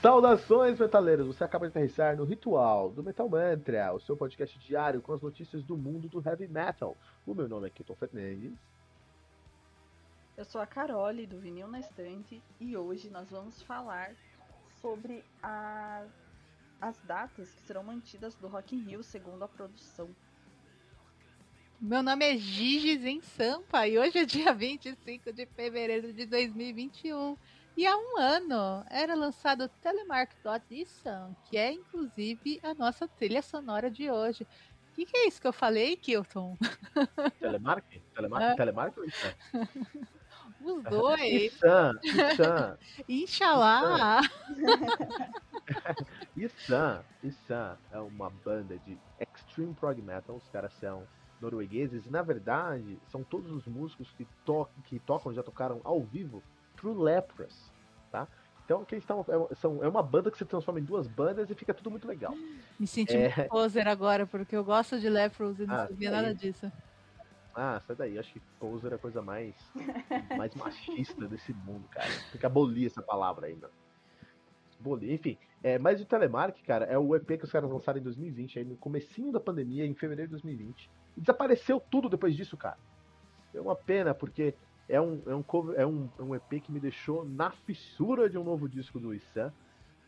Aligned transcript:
Saudações, 0.00 0.78
metaleiros! 0.80 1.26
Você 1.26 1.44
acaba 1.44 1.66
de 1.66 1.72
aterrissar 1.72 2.16
no 2.16 2.24
Ritual 2.24 2.90
do 2.90 3.02
Metal 3.02 3.28
Mantra, 3.28 3.92
o 3.92 4.00
seu 4.00 4.16
podcast 4.16 4.58
diário 4.58 5.02
com 5.02 5.12
as 5.12 5.20
notícias 5.20 5.62
do 5.62 5.76
mundo 5.76 6.08
do 6.08 6.26
heavy 6.26 6.48
metal. 6.48 6.96
O 7.26 7.34
meu 7.34 7.46
nome 7.46 7.66
é 7.66 7.70
Kilton 7.70 7.94
Fernandes. 7.96 8.58
Eu 10.38 10.44
sou 10.46 10.58
a 10.58 10.66
Carole, 10.66 11.26
do 11.26 11.38
Vinil 11.38 11.68
na 11.68 11.80
Estante, 11.80 12.42
e 12.58 12.74
hoje 12.74 13.10
nós 13.10 13.28
vamos 13.28 13.62
falar 13.62 14.12
sobre 14.80 15.22
a... 15.42 16.06
as 16.80 16.96
datas 17.00 17.50
que 17.50 17.60
serão 17.66 17.84
mantidas 17.84 18.34
do 18.36 18.48
Rock 18.48 18.74
in 18.74 18.80
Rio 18.80 19.02
segundo 19.02 19.42
a 19.42 19.48
produção. 19.48 20.08
Meu 21.78 22.02
nome 22.02 22.24
é 22.24 22.38
Gigi 22.38 22.98
Zen 22.98 23.20
Sampa 23.20 23.86
e 23.86 23.98
hoje 23.98 24.18
é 24.18 24.24
dia 24.24 24.54
25 24.54 25.30
de 25.30 25.44
fevereiro 25.44 26.10
de 26.10 26.24
2021. 26.24 27.36
E 27.76 27.86
há 27.86 27.96
um 27.96 28.18
ano 28.18 28.84
era 28.90 29.14
lançado 29.14 29.68
Telemark 29.80 30.32
Edition, 30.44 31.34
que 31.44 31.56
é 31.56 31.72
inclusive 31.72 32.60
a 32.62 32.74
nossa 32.74 33.06
trilha 33.08 33.42
sonora 33.42 33.90
de 33.90 34.10
hoje. 34.10 34.44
O 34.90 34.92
que, 34.94 35.06
que, 35.06 35.16
é 35.16 35.28
isso 35.28 35.40
que 35.40 35.46
eu 35.46 35.52
falei, 35.52 35.96
Kilton? 35.96 36.58
Telemark? 37.40 37.84
Telemark, 38.14 38.44
é. 38.44 38.54
Telemark 38.56 38.98
ou 38.98 39.04
isso? 39.04 39.36
Os 40.62 40.84
dois. 40.84 41.54
Issan, 41.54 41.92
Issan. 42.02 42.78
Inxalá. 43.08 44.20
Issan, 46.36 47.02
Issan 47.22 47.78
é 47.90 47.98
uma 47.98 48.28
banda 48.28 48.78
de 48.80 48.98
extreme 49.18 49.72
prog 49.72 50.02
metal. 50.02 50.36
Os 50.36 50.48
caras 50.48 50.74
são 50.74 51.06
noruegueses 51.40 52.04
e, 52.04 52.10
na 52.10 52.20
verdade, 52.20 52.98
são 53.08 53.24
todos 53.24 53.50
os 53.50 53.66
músicos 53.66 54.12
que, 54.12 54.26
to 54.44 54.68
que 54.84 54.98
tocam, 54.98 55.32
já 55.32 55.42
tocaram 55.42 55.80
ao 55.82 56.02
vivo 56.02 56.42
True 56.80 56.94
Leprous, 56.94 57.70
tá? 58.10 58.26
Então, 58.64 58.84
que 58.84 58.96
estão, 58.96 59.24
é, 59.28 59.54
são, 59.56 59.82
é 59.82 59.88
uma 59.88 60.02
banda 60.02 60.30
que 60.30 60.38
se 60.38 60.44
transforma 60.44 60.78
em 60.78 60.84
duas 60.84 61.08
bandas 61.08 61.50
e 61.50 61.54
fica 61.54 61.74
tudo 61.74 61.90
muito 61.90 62.06
legal. 62.06 62.32
Me 62.78 62.86
senti 62.86 63.16
é... 63.16 63.34
muito 63.34 63.48
poser 63.48 63.88
agora, 63.88 64.26
porque 64.26 64.56
eu 64.56 64.64
gosto 64.64 64.98
de 65.00 65.08
Leprous 65.08 65.58
e 65.58 65.66
não 65.66 65.74
ah, 65.74 65.88
sabia 65.88 66.10
nada 66.10 66.34
disso. 66.34 66.70
Ah, 67.52 67.80
sai 67.84 67.96
daí. 67.96 68.18
Acho 68.18 68.32
que 68.32 68.40
poser 68.60 68.92
é 68.92 68.94
a 68.94 68.98
coisa 68.98 69.20
mais, 69.20 69.54
mais 70.38 70.54
machista 70.54 71.26
desse 71.26 71.52
mundo, 71.52 71.84
cara. 71.90 72.08
Tem 72.30 72.40
que 72.40 72.46
abolir 72.46 72.86
essa 72.86 73.02
palavra 73.02 73.48
ainda. 73.48 73.68
Abolir. 74.78 75.12
Enfim, 75.12 75.36
é, 75.62 75.76
mas 75.76 76.00
o 76.00 76.06
Telemark, 76.06 76.62
cara, 76.62 76.86
é 76.86 76.96
o 76.96 77.14
EP 77.16 77.26
que 77.26 77.44
os 77.44 77.50
caras 77.50 77.68
lançaram 77.68 77.98
em 77.98 78.04
2020, 78.04 78.60
aí 78.60 78.64
no 78.64 78.76
comecinho 78.76 79.32
da 79.32 79.40
pandemia, 79.40 79.84
em 79.84 79.94
fevereiro 79.94 80.28
de 80.28 80.42
2020. 80.42 80.88
E 81.16 81.20
desapareceu 81.20 81.80
tudo 81.90 82.08
depois 82.08 82.36
disso, 82.36 82.56
cara. 82.56 82.78
É 83.52 83.60
uma 83.60 83.74
pena, 83.74 84.14
porque 84.14 84.54
é 84.90 85.00
um, 85.00 85.22
é 85.26 85.34
um, 85.34 85.42
cover, 85.42 85.78
é 85.78 85.86
um, 85.86 86.08
é 86.18 86.22
um 86.22 86.34
EP 86.34 86.60
que 86.62 86.72
me 86.72 86.80
deixou 86.80 87.24
na 87.24 87.50
fissura 87.50 88.28
de 88.28 88.36
um 88.36 88.42
novo 88.42 88.68
disco 88.68 88.98
do 88.98 89.14
Issan. 89.14 89.52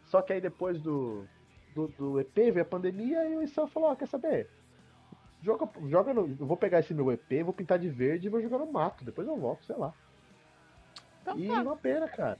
Só 0.06 0.20
que 0.20 0.32
aí 0.32 0.40
depois 0.40 0.80
do, 0.80 1.24
do, 1.72 1.86
do 1.88 2.20
EP 2.20 2.34
veio 2.34 2.62
a 2.62 2.64
pandemia 2.64 3.28
e 3.28 3.36
o 3.36 3.42
Issan 3.42 3.68
falou, 3.68 3.90
ó, 3.90 3.92
oh, 3.92 3.96
quer 3.96 4.08
saber? 4.08 4.50
Joga, 5.40 5.68
joga 5.88 6.12
no. 6.12 6.36
Eu 6.38 6.46
vou 6.46 6.56
pegar 6.56 6.80
esse 6.80 6.92
meu 6.92 7.12
EP, 7.12 7.44
vou 7.44 7.52
pintar 7.52 7.78
de 7.78 7.88
verde 7.88 8.26
e 8.26 8.30
vou 8.30 8.42
jogar 8.42 8.58
no 8.58 8.70
mato. 8.70 9.04
Depois 9.04 9.26
eu 9.26 9.36
volto, 9.36 9.64
sei 9.64 9.76
lá. 9.76 9.94
Então, 11.22 11.38
e 11.38 11.48
tá. 11.48 11.62
uma 11.62 11.76
pena, 11.76 12.08
cara. 12.08 12.38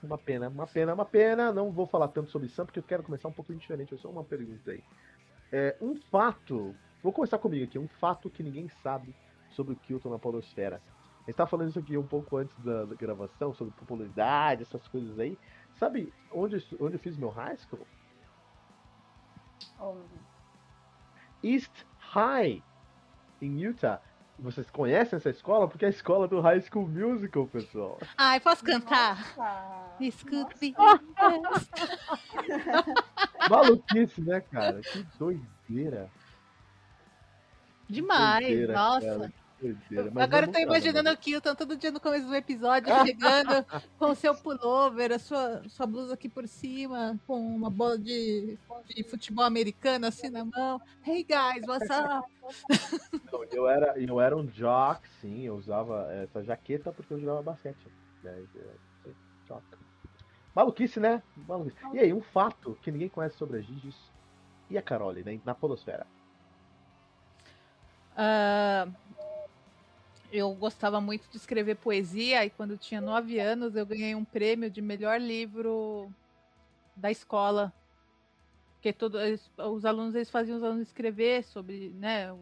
Uma 0.00 0.16
pena, 0.18 0.48
uma 0.48 0.66
pena, 0.66 0.94
uma 0.94 1.04
pena. 1.04 1.52
Não 1.52 1.72
vou 1.72 1.86
falar 1.86 2.08
tanto 2.08 2.30
sobre 2.30 2.48
Sam, 2.48 2.64
porque 2.64 2.78
eu 2.78 2.84
quero 2.84 3.02
começar 3.02 3.28
um 3.28 3.32
pouquinho 3.32 3.58
diferente. 3.58 3.92
Eu 3.92 3.98
só 3.98 4.08
uma 4.08 4.24
pergunta 4.24 4.70
aí. 4.70 4.82
É, 5.50 5.76
um 5.80 5.96
fato. 5.96 6.74
Vou 7.02 7.12
começar 7.12 7.38
comigo 7.38 7.64
aqui. 7.64 7.78
Um 7.78 7.88
fato 7.88 8.30
que 8.30 8.42
ninguém 8.42 8.68
sabe 8.82 9.14
sobre 9.50 9.72
o 9.72 9.76
Kilton 9.76 10.10
na 10.10 10.18
Polosfera 10.18 10.80
gente 11.28 11.36
tava 11.36 11.50
falando 11.50 11.68
isso 11.68 11.78
aqui 11.78 11.96
um 11.96 12.06
pouco 12.06 12.38
antes 12.38 12.56
da, 12.58 12.84
da, 12.84 12.94
gravação, 12.94 13.52
sobre 13.52 13.74
popularidade, 13.74 14.62
essas 14.62 14.88
coisas 14.88 15.18
aí. 15.18 15.38
Sabe 15.74 16.12
onde, 16.32 16.56
onde 16.80 16.94
eu 16.94 16.98
fiz 16.98 17.16
meu 17.16 17.28
high 17.28 17.56
school? 17.56 17.86
East 21.42 21.84
High, 21.98 22.62
em 23.42 23.60
Utah. 23.60 24.00
Vocês 24.38 24.70
conhecem 24.70 25.16
essa 25.16 25.30
escola? 25.30 25.68
Porque 25.68 25.84
é 25.84 25.88
a 25.88 25.90
escola 25.90 26.28
do 26.28 26.40
High 26.40 26.60
School 26.60 26.88
Musical, 26.88 27.48
pessoal. 27.48 27.98
Ai, 28.16 28.38
posso 28.38 28.64
cantar? 28.64 29.96
Escute. 29.98 30.76
Maluquice, 33.50 34.22
né, 34.22 34.40
cara? 34.40 34.80
Que 34.80 35.02
doideira. 35.18 36.08
Demais, 37.88 38.46
doideira, 38.46 38.74
nossa. 38.74 39.06
Cara. 39.06 39.32
Agora 40.20 40.46
eu 40.46 40.52
tô 40.52 40.58
imaginando 40.60 41.10
o 41.10 41.16
Kilton 41.16 41.54
todo 41.54 41.76
dia 41.76 41.90
no 41.90 41.98
começo 41.98 42.26
do 42.26 42.34
episódio 42.34 42.94
chegando 43.04 43.66
com 43.98 44.10
o 44.10 44.14
seu 44.14 44.34
pullover, 44.34 45.12
a 45.12 45.18
sua, 45.18 45.68
sua 45.68 45.86
blusa 45.86 46.14
aqui 46.14 46.28
por 46.28 46.46
cima, 46.46 47.18
com 47.26 47.40
uma 47.40 47.68
bola 47.68 47.98
de, 47.98 48.56
de 48.86 49.02
futebol 49.02 49.44
americano 49.44 50.06
assim 50.06 50.30
na 50.30 50.44
mão. 50.44 50.80
Hey 51.04 51.24
guys, 51.24 51.66
what's 51.66 51.88
up? 51.90 52.28
Não, 53.32 53.44
eu, 53.50 53.68
era, 53.68 53.98
eu 53.98 54.20
era 54.20 54.36
um 54.36 54.46
jock, 54.46 55.08
sim, 55.20 55.42
eu 55.42 55.56
usava 55.56 56.08
essa 56.12 56.42
jaqueta 56.44 56.92
porque 56.92 57.12
eu 57.12 57.20
jogava 57.20 57.42
basquete. 57.42 57.88
Né? 58.22 58.44
Jock. 59.46 59.64
Maluquice, 60.54 61.00
né? 61.00 61.22
Maluquice. 61.48 61.76
E 61.92 61.98
aí, 61.98 62.12
um 62.12 62.22
fato 62.22 62.78
que 62.82 62.92
ninguém 62.92 63.08
conhece 63.08 63.36
sobre 63.36 63.58
a 63.58 63.60
Gigis 63.60 63.96
e 64.70 64.78
a 64.78 64.82
Carole 64.82 65.24
né? 65.24 65.40
na 65.44 65.54
Podosfera. 65.54 66.06
Uh, 68.18 68.92
eu 70.32 70.52
gostava 70.54 71.00
muito 71.00 71.28
de 71.30 71.36
escrever 71.36 71.76
poesia 71.76 72.44
e 72.44 72.50
quando 72.50 72.72
eu 72.72 72.78
tinha 72.78 73.00
nove 73.00 73.38
anos 73.38 73.74
eu 73.74 73.86
ganhei 73.86 74.14
um 74.14 74.24
prêmio 74.24 74.70
de 74.70 74.80
melhor 74.82 75.20
livro 75.20 76.10
da 76.94 77.10
escola. 77.10 77.72
Porque 78.74 78.92
todos 78.92 79.50
os 79.58 79.84
alunos 79.84 80.14
eles 80.14 80.30
faziam 80.30 80.56
os 80.56 80.62
alunos 80.62 80.86
escrever 80.86 81.42
sobre, 81.42 81.90
né, 81.98 82.32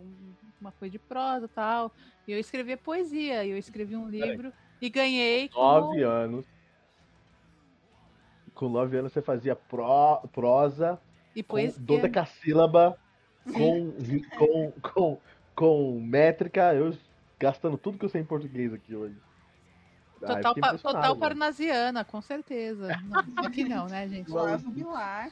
uma 0.61 0.73
coisa 0.73 0.93
de 0.93 0.99
prosa 0.99 1.49
tal. 1.49 1.93
E 2.27 2.33
eu 2.33 2.39
escrevia 2.39 2.77
poesia, 2.77 3.45
e 3.45 3.51
eu 3.51 3.59
escrevi 3.59 3.97
um 3.97 4.09
livro 4.09 4.53
e 4.81 4.91
ganhei. 4.91 5.49
Nove 5.55 6.03
com... 6.03 6.09
anos. 6.09 6.45
Com 8.55 8.69
nove 8.69 8.99
anos 8.99 9.13
você 9.13 9.23
fazia 9.23 9.55
pro, 9.55 10.21
prosa 10.33 11.01
e 11.35 11.43
poesia. 11.43 11.79
Com 11.79 11.85
dodecassílaba, 11.85 12.99
com, 13.45 13.93
com, 14.37 14.73
com, 14.81 15.19
com 15.55 16.01
métrica. 16.01 16.75
Eu 16.75 16.93
gastando 17.39 17.77
tudo 17.77 17.99
que 17.99 18.05
eu 18.05 18.09
sei 18.09 18.21
em 18.21 18.25
português 18.25 18.73
aqui 18.73 18.95
hoje. 18.95 19.17
Total, 20.21 20.55
ah, 20.63 20.79
total 20.79 21.17
parnasiana, 21.17 22.05
com 22.05 22.23
certeza. 22.23 22.89
Não, 23.05 23.23
só 23.35 23.51
que 23.51 23.65
não, 23.65 23.87
né, 23.87 24.09
gente? 24.09 24.31
Flávio 24.31 24.71
Bilac. 24.71 25.31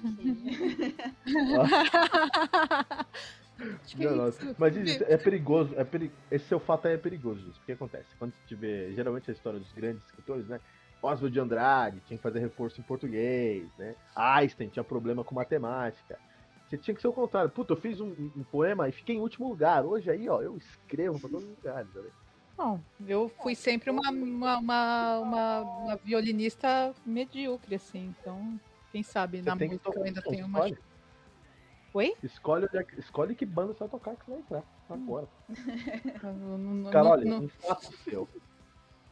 É 3.99 4.55
Mas 4.59 4.77
isso 4.85 5.05
é 5.09 5.17
perigoso. 5.17 5.75
É 5.77 5.85
peri... 5.85 6.13
Esse 6.31 6.47
seu 6.47 6.61
fato 6.61 6.87
aí 6.87 6.95
é 6.95 6.99
perigoso, 6.99 7.49
isso. 7.49 7.59
O 7.63 7.65
que 7.65 7.73
acontece? 7.73 8.07
Quando 8.19 8.33
você 8.35 8.41
tiver. 8.47 8.93
Geralmente 8.93 9.31
a 9.31 9.33
história 9.33 9.59
dos 9.59 9.73
grandes 9.73 10.05
escritores, 10.05 10.47
né? 10.47 10.61
Oswald 11.03 11.33
de 11.33 11.41
Andrade 11.41 12.01
tinha 12.07 12.17
que 12.17 12.23
fazer 12.23 12.41
reforço 12.41 12.81
em 12.81 12.85
português, 12.85 13.67
né? 13.79 13.95
Einstein 14.15 14.69
tinha 14.69 14.85
problema 14.85 15.25
com 15.25 15.35
matemática. 15.35 16.19
Tinha 16.79 16.95
que 16.95 17.01
ser 17.01 17.09
o 17.09 17.13
contrário. 17.13 17.51
Puta, 17.51 17.73
eu 17.73 17.77
fiz 17.77 18.01
um, 18.01 18.11
um, 18.37 18.45
poema 18.51 18.89
e 18.89 18.93
fiquei 18.93 19.17
em 19.17 19.21
último 19.21 19.49
lugar. 19.49 19.85
Hoje 19.85 20.11
aí, 20.11 20.29
ó, 20.29 20.41
eu 20.41 20.57
escrevo 20.57 21.19
pra 21.19 21.29
todos 21.29 21.45
os 21.45 21.57
lugares, 21.57 21.93
sabe? 21.93 22.09
Bom, 22.57 22.81
eu 23.07 23.29
fui 23.43 23.55
sempre 23.55 23.91
uma, 23.91 24.11
uma, 24.11 24.59
uma, 24.59 25.19
uma, 25.19 25.61
uma 25.61 25.97
violinista 25.97 26.95
medíocre, 27.05 27.75
assim. 27.75 28.15
Então, 28.21 28.59
quem 28.93 29.03
sabe 29.03 29.39
você 29.39 29.49
na 29.49 29.57
música 29.57 29.93
eu 29.95 30.05
ainda 30.05 30.23
tenho 30.23 30.47
uma. 30.47 30.71
Oi? 31.95 32.15
Escolhe, 32.23 32.67
escolhe 32.99 33.35
que 33.35 33.47
banda 33.47 33.73
você 33.73 33.81
vai 33.81 33.89
tocar 33.89 34.17
que 34.17 34.25
você 34.25 34.31
vai 34.33 34.41
entrar 34.41 34.65
agora. 34.91 35.29
Carol, 36.91 37.19
um 37.21 37.49
fato 37.49 37.93
seu. 37.99 38.29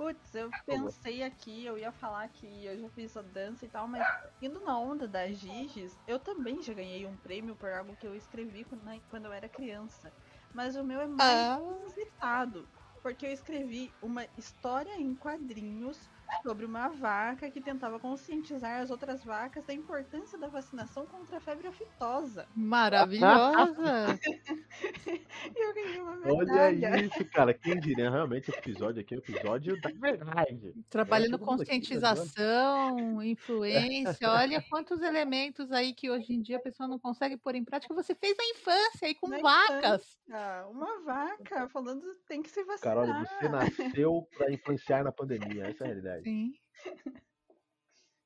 Putz, 0.02 0.34
eu 0.34 0.50
pensei 0.66 1.22
aqui, 1.22 1.64
eu 1.64 1.78
ia 1.78 1.92
falar 1.92 2.28
que 2.28 2.64
eu 2.64 2.76
já 2.76 2.88
fiz 2.88 3.16
a 3.16 3.22
dança 3.22 3.64
e 3.64 3.68
tal, 3.68 3.86
mas 3.86 4.04
indo 4.42 4.58
na 4.58 4.76
onda 4.76 5.06
das 5.06 5.36
Giges, 5.36 5.96
eu 6.08 6.18
também 6.18 6.60
já 6.60 6.74
ganhei 6.74 7.06
um 7.06 7.16
prêmio 7.18 7.54
por 7.54 7.70
algo 7.70 7.94
que 7.94 8.04
eu 8.04 8.12
escrevi 8.16 8.64
quando, 8.64 8.82
né, 8.82 9.00
eu 9.12 9.32
era 9.32 9.48
criança. 9.48 10.12
Mas 10.52 10.74
o 10.74 10.82
meu 10.82 11.00
é 11.00 11.06
mais 11.06 11.20
ah. 11.22 11.60
inusitado, 11.60 12.68
porque 13.00 13.24
eu 13.24 13.30
escrevi 13.30 13.92
uma 14.02 14.26
história 14.36 14.92
em 15.00 15.14
quadrinhos 15.14 16.10
sobre 16.42 16.64
uma 16.64 16.88
vaca 16.88 17.50
que 17.50 17.60
tentava 17.60 17.98
conscientizar 17.98 18.80
as 18.80 18.90
outras 18.90 19.24
vacas 19.24 19.64
da 19.64 19.74
importância 19.74 20.38
da 20.38 20.48
vacinação 20.48 21.06
contra 21.06 21.38
a 21.38 21.40
febre 21.40 21.68
aftosa. 21.68 22.46
Maravilhosa! 22.54 24.18
eu 25.56 25.74
ganhei 25.74 26.00
uma 26.00 26.16
medalha. 26.16 26.90
Olha 26.90 27.04
isso, 27.04 27.24
cara. 27.26 27.52
Quem 27.52 27.78
diria 27.78 28.10
realmente 28.10 28.50
esse 28.50 28.58
episódio 28.58 29.00
aqui 29.00 29.14
é 29.14 29.18
o 29.18 29.20
episódio 29.20 29.80
da 29.80 29.90
verdade. 29.90 30.74
Trabalhando 30.88 31.38
conscientização, 31.38 33.18
aqui, 33.18 33.28
influência. 33.28 34.28
Olha 34.30 34.62
quantos 34.68 35.00
elementos 35.02 35.70
aí 35.72 35.92
que 35.92 36.10
hoje 36.10 36.32
em 36.32 36.40
dia 36.40 36.56
a 36.56 36.60
pessoa 36.60 36.88
não 36.88 36.98
consegue 36.98 37.36
pôr 37.36 37.54
em 37.54 37.64
prática. 37.64 37.94
Você 37.94 38.14
fez 38.14 38.36
na 38.36 38.44
infância 38.44 39.08
aí 39.08 39.14
com 39.14 39.28
na 39.28 39.38
vacas. 39.38 40.18
Infância. 40.28 40.66
Uma 40.70 41.00
vaca 41.02 41.68
falando 41.68 42.02
tem 42.26 42.42
que 42.42 42.50
se 42.50 42.62
vacinar. 42.64 42.96
Carol, 42.96 43.24
você 43.24 43.48
nasceu 43.48 44.28
para 44.36 44.52
influenciar 44.52 45.04
na 45.04 45.12
pandemia. 45.12 45.66
Essa 45.66 45.84
é 45.84 45.86
a 45.86 45.88
realidade. 45.88 46.21
Sim. 46.22 46.54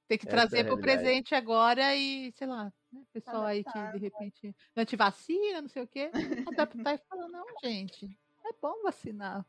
Tem 0.08 0.18
que 0.18 0.26
Essa 0.26 0.36
trazer 0.36 0.58
é 0.58 0.60
a 0.60 0.64
pro 0.64 0.76
realidade. 0.76 1.02
presente 1.02 1.34
agora 1.34 1.94
e, 1.96 2.30
sei 2.32 2.46
lá, 2.46 2.72
né, 2.92 3.02
pessoal 3.12 3.44
aí 3.44 3.64
que 3.64 3.86
de 3.92 3.98
repente 3.98 4.54
antivacina, 4.76 5.60
não 5.60 5.68
sei 5.68 5.82
o 5.82 5.88
quê, 5.88 6.10
adaptar 6.46 6.94
e 6.94 6.98
falar, 7.08 7.28
não, 7.28 7.44
gente, 7.62 8.16
é 8.44 8.50
bom 8.62 8.82
vacinar. 8.84 9.44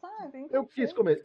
Sabe? 0.00 0.46
Eu 0.50 0.66
quis, 0.66 0.92
foi- 0.92 0.94
come... 0.94 1.24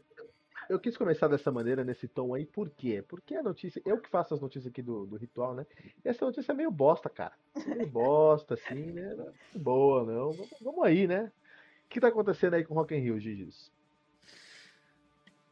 eu 0.70 0.80
quis 0.80 0.96
começar 0.96 1.28
dessa 1.28 1.52
maneira, 1.52 1.84
nesse 1.84 2.08
tom 2.08 2.34
aí, 2.34 2.46
por 2.46 2.70
quê? 2.70 3.04
Porque 3.06 3.36
a 3.36 3.44
notícia. 3.44 3.82
Eu 3.86 4.00
que 4.00 4.10
faço 4.10 4.34
as 4.34 4.40
notícias 4.42 4.68
aqui 4.72 4.82
do, 4.82 5.06
do 5.06 5.18
ritual, 5.18 5.54
né? 5.54 5.66
E 6.04 6.08
essa 6.08 6.26
notícia 6.26 6.54
é 6.54 6.56
meio 6.56 6.72
bosta, 6.72 7.10
cara. 7.10 7.34
Meio 7.68 7.86
bosta, 7.92 8.54
assim, 8.54 8.92
né? 8.94 9.14
Não 9.16 9.28
é 9.30 9.60
Boa, 9.60 10.06
não. 10.06 10.32
Vamos, 10.32 10.50
vamos 10.62 10.84
aí, 10.86 11.08
né? 11.08 11.32
O 11.86 11.90
que 11.90 12.00
tá 12.00 12.08
acontecendo 12.08 12.54
aí 12.56 12.64
com 12.64 12.74
Rock 12.74 12.96
in 12.96 13.00
Rio, 13.00 13.20
Gigi's? 13.20 13.72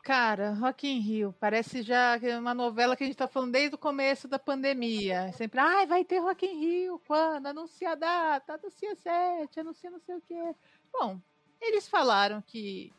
Cara, 0.04 0.52
Rock 0.52 0.86
in 0.86 1.00
Rio, 1.00 1.34
parece 1.40 1.82
já 1.82 2.20
é 2.22 2.38
uma 2.38 2.54
novela 2.54 2.94
que 2.94 3.06
a 3.06 3.08
gente 3.08 3.16
tá 3.16 3.26
falando 3.26 3.54
desde 3.54 3.76
o 3.76 3.78
começo 3.78 4.28
da 4.28 4.38
pandemia. 4.38 5.32
Sempre, 5.32 5.62
ai, 5.62 5.88
vai 5.88 6.04
ter 6.04 6.20
Rock 6.20 6.46
in 6.46 6.60
Rio, 6.60 7.02
quando? 7.08 7.48
Anuncia 7.48 7.92
a 7.92 7.96
data, 7.96 8.56
anuncia 8.56 8.94
sete, 8.96 9.62
anuncia 9.62 9.90
não 9.90 10.00
sei 10.00 10.16
o 10.16 10.22
quê. 10.22 10.56
Bom, 10.92 11.22
eles 11.62 11.88
falaram 11.88 12.42
que 12.42 12.92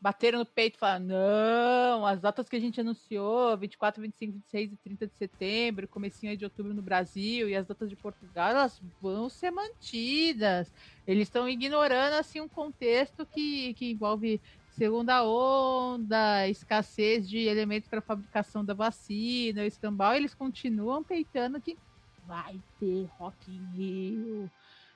bateram 0.00 0.38
no 0.38 0.46
peito 0.46 0.76
e 0.76 0.78
falaram, 0.78 1.04
não, 1.04 2.06
as 2.06 2.20
datas 2.20 2.48
que 2.48 2.56
a 2.56 2.60
gente 2.60 2.80
anunciou, 2.80 3.56
24, 3.56 4.00
25, 4.02 4.32
26 4.32 4.72
e 4.72 4.76
30 4.76 5.06
de 5.06 5.14
setembro, 5.14 5.86
comecinho 5.86 6.36
de 6.36 6.44
outubro 6.44 6.72
no 6.72 6.82
Brasil 6.82 7.48
e 7.48 7.54
as 7.54 7.66
datas 7.66 7.88
de 7.88 7.96
Portugal, 7.96 8.50
elas 8.50 8.82
vão 9.00 9.28
ser 9.28 9.50
mantidas. 9.50 10.72
Eles 11.06 11.28
estão 11.28 11.48
ignorando, 11.48 12.14
assim, 12.14 12.40
um 12.40 12.48
contexto 12.48 13.26
que, 13.26 13.74
que 13.74 13.92
envolve 13.92 14.40
segunda 14.80 15.22
onda, 15.22 16.48
escassez 16.48 17.28
de 17.28 17.36
elementos 17.40 17.86
para 17.86 18.00
fabricação 18.00 18.64
da 18.64 18.72
vacina, 18.72 19.60
o 19.60 19.66
escambau, 19.66 20.14
eles 20.14 20.32
continuam 20.32 21.04
peitando 21.04 21.60
que 21.60 21.76
vai 22.26 22.58
ter 22.78 23.04
Rock 23.18 23.50
in 23.50 23.62
Rio. 23.76 24.50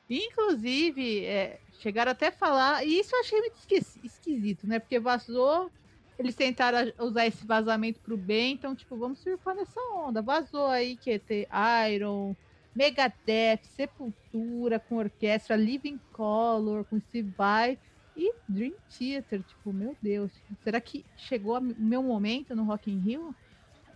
Inclusive, 0.08 1.26
é, 1.26 1.60
chegaram 1.82 2.12
até 2.12 2.28
a 2.28 2.32
falar, 2.32 2.82
e 2.82 2.98
isso 2.98 3.14
eu 3.14 3.20
achei 3.20 3.38
muito 3.38 3.56
esqui- 3.56 4.00
esquisito, 4.02 4.66
né? 4.66 4.78
Porque 4.78 4.98
vazou, 4.98 5.70
eles 6.18 6.34
tentaram 6.34 6.90
usar 7.00 7.26
esse 7.26 7.46
vazamento 7.46 8.00
pro 8.00 8.16
bem, 8.16 8.54
então, 8.54 8.74
tipo, 8.74 8.96
vamos 8.96 9.18
surfar 9.18 9.54
nessa 9.54 9.78
onda. 9.98 10.22
Vazou 10.22 10.66
aí 10.66 10.96
que 10.96 11.18
ter 11.18 11.46
Iron, 11.92 12.34
Megadeth, 12.74 13.64
Sepultura 13.64 14.80
com 14.80 14.96
orquestra, 14.96 15.56
Living 15.56 16.00
Color 16.10 16.86
com 16.86 16.98
Steve 16.98 17.30
Vai 17.36 17.78
e 18.16 18.32
Dream 18.48 18.74
Theater. 18.88 19.42
Tipo, 19.42 19.72
meu 19.72 19.96
Deus, 20.00 20.32
será 20.62 20.80
que 20.80 21.04
chegou 21.16 21.56
a- 21.56 21.60
o 21.60 21.74
meu 21.78 22.02
momento 22.02 22.54
no 22.54 22.64
Rock 22.64 22.90
in 22.90 23.00
Rio? 23.00 23.34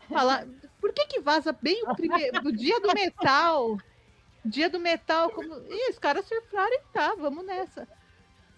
Falar, 0.08 0.46
por 0.80 0.92
que 0.92 1.06
que 1.06 1.20
vaza 1.20 1.52
bem 1.52 1.82
o 1.86 1.94
primeiro, 1.94 2.42
do 2.42 2.52
dia 2.52 2.80
do 2.80 2.92
metal? 2.94 3.76
Dia 4.44 4.70
do 4.70 4.80
metal, 4.80 5.30
como. 5.30 5.54
Ih, 5.70 5.90
os 5.90 5.98
caras 5.98 6.24
surfaram 6.26 6.72
e 6.72 6.80
tá, 6.92 7.14
vamos 7.16 7.44
nessa. 7.44 7.86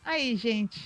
Aí, 0.04 0.36
gente. 0.36 0.78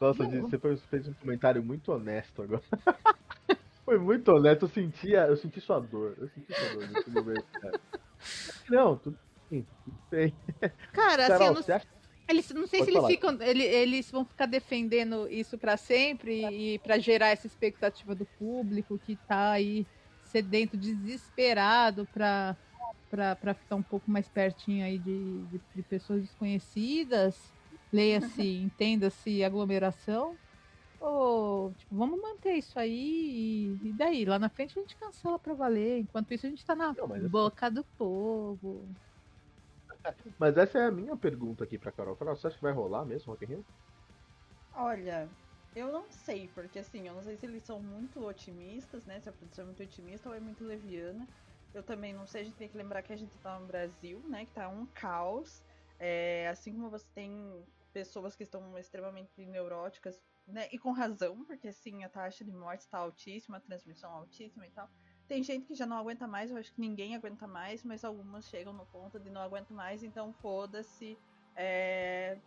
Nossa, 0.00 0.24
Gigi's, 0.24 0.40
você 0.50 0.58
fez- 0.88 1.08
um 1.08 1.14
comentário 1.14 1.62
muito 1.62 1.92
honesto 1.92 2.42
agora. 2.42 2.62
Foi 3.84 3.98
muito 3.98 4.32
honesto, 4.32 4.64
eu 4.64 4.68
sentia, 4.68 5.26
eu 5.26 5.36
senti 5.36 5.60
sua 5.60 5.78
dor. 5.78 6.14
Eu 6.18 6.28
senti 6.30 6.52
sua 6.54 6.68
dor 6.70 6.88
nesse 6.88 7.10
momento, 7.10 7.46
cara. 7.60 7.80
Não, 8.70 8.96
tudo 8.96 9.18
bem, 9.50 9.66
tudo 9.84 9.98
bem. 10.10 10.34
Cara, 10.92 11.22
assim, 11.26 11.32
Carol, 11.32 11.54
não 11.54 11.62
você 11.62 11.72
acha 11.72 11.86
Eles, 12.28 12.48
não 12.50 12.66
sei 12.66 12.78
Pode 12.80 12.84
se 12.84 12.90
eles 12.90 12.94
falar. 12.94 13.08
ficam, 13.08 13.42
ele- 13.42 13.64
eles 13.64 14.10
vão 14.10 14.24
ficar 14.24 14.46
defendendo 14.46 15.28
isso 15.30 15.58
pra 15.58 15.76
sempre 15.76 16.44
e 16.74 16.78
pra 16.78 16.98
gerar 16.98 17.28
essa 17.28 17.46
expectativa 17.46 18.14
do 18.14 18.24
público 18.38 18.98
que 18.98 19.16
tá 19.28 19.50
aí 19.52 19.86
sedento, 20.24 20.76
desesperado 20.76 22.08
pra, 22.12 22.56
pra, 23.10 23.36
pra 23.36 23.54
ficar 23.54 23.76
um 23.76 23.82
pouco 23.82 24.10
mais 24.10 24.26
pertinho 24.28 24.84
aí 24.84 24.98
de, 24.98 25.42
de, 25.44 25.60
de 25.76 25.82
pessoas 25.82 26.22
desconhecidas, 26.22 27.52
leia-se, 27.92 28.42
entenda-se 28.56 29.44
aglomeração. 29.44 30.34
Ou, 31.00 31.72
tipo, 31.76 31.94
vamos 31.94 32.18
manter 32.20 32.54
isso 32.54 32.78
aí 32.78 33.78
e, 33.82 33.88
e 33.88 33.92
daí? 33.92 34.24
Lá 34.24 34.38
na 34.38 34.48
frente 34.48 34.78
a 34.78 34.80
gente 34.80 34.96
cancela 34.96 35.38
pra 35.38 35.52
valer. 35.52 35.98
Enquanto 36.00 36.32
isso 36.32 36.46
a 36.46 36.48
gente 36.48 36.64
tá 36.64 36.74
na 36.74 36.94
Não, 36.94 37.04
assim- 37.14 37.28
boca 37.28 37.70
do 37.70 37.84
povo. 37.98 38.88
Mas 40.38 40.56
essa 40.56 40.78
é 40.78 40.86
a 40.86 40.92
minha 40.92 41.16
pergunta 41.16 41.64
aqui 41.64 41.78
pra 41.78 41.92
Carol. 41.92 42.16
Carol, 42.16 42.36
você 42.36 42.46
acha 42.46 42.56
que 42.56 42.62
vai 42.62 42.72
rolar 42.72 43.04
mesmo 43.04 43.32
Rock 43.32 43.44
in 43.44 43.48
Rio? 43.48 43.66
Olha, 44.72 45.36
eu 45.74 45.92
não 45.92 46.10
sei, 46.10 46.48
porque 46.48 46.78
assim, 46.78 47.06
eu 47.08 47.14
não 47.14 47.22
sei 47.22 47.36
se 47.36 47.46
eles 47.46 47.64
são 47.64 47.80
muito 47.82 48.20
otimistas, 48.24 49.06
né? 49.06 49.20
Se 49.20 49.28
a 49.28 49.32
produção 49.32 49.62
é 49.64 49.66
muito 49.66 49.82
otimista 49.82 50.28
ou 50.28 50.34
é 50.34 50.40
muito 50.40 50.64
leviana. 50.64 51.28
Eu 51.72 51.82
também 51.82 52.12
não 52.12 52.26
sei, 52.26 52.42
a 52.42 52.44
gente 52.44 52.56
tem 52.56 52.68
que 52.68 52.76
lembrar 52.76 53.02
que 53.02 53.12
a 53.12 53.16
gente 53.16 53.38
tá 53.38 53.58
no 53.58 53.66
Brasil, 53.66 54.22
né? 54.28 54.46
Que 54.46 54.52
tá 54.52 54.68
um 54.68 54.86
caos. 54.92 55.62
É, 55.98 56.48
assim 56.48 56.72
como 56.74 56.90
você 56.90 57.06
tem 57.14 57.66
pessoas 57.92 58.34
que 58.34 58.42
estão 58.42 58.76
extremamente 58.78 59.46
neuróticas, 59.46 60.20
né? 60.46 60.68
E 60.72 60.78
com 60.78 60.90
razão, 60.92 61.44
porque 61.44 61.72
sim, 61.72 62.02
a 62.04 62.08
taxa 62.08 62.44
de 62.44 62.52
morte 62.52 62.80
está 62.82 62.98
altíssima, 62.98 63.58
a 63.58 63.60
transmissão 63.60 64.12
altíssima 64.12 64.66
e 64.66 64.70
tal. 64.72 64.88
Tem 65.26 65.42
gente 65.42 65.66
que 65.66 65.74
já 65.74 65.86
não 65.86 65.96
aguenta 65.96 66.26
mais, 66.26 66.50
eu 66.50 66.56
acho 66.56 66.72
que 66.72 66.80
ninguém 66.80 67.14
aguenta 67.14 67.46
mais, 67.46 67.82
mas 67.82 68.04
algumas 68.04 68.46
chegam 68.46 68.72
no 68.72 68.84
ponto 68.86 69.18
de 69.18 69.30
não 69.30 69.40
aguento 69.40 69.72
mais, 69.72 70.02
então 70.02 70.32
foda-se. 70.34 71.18
É, 71.56 72.38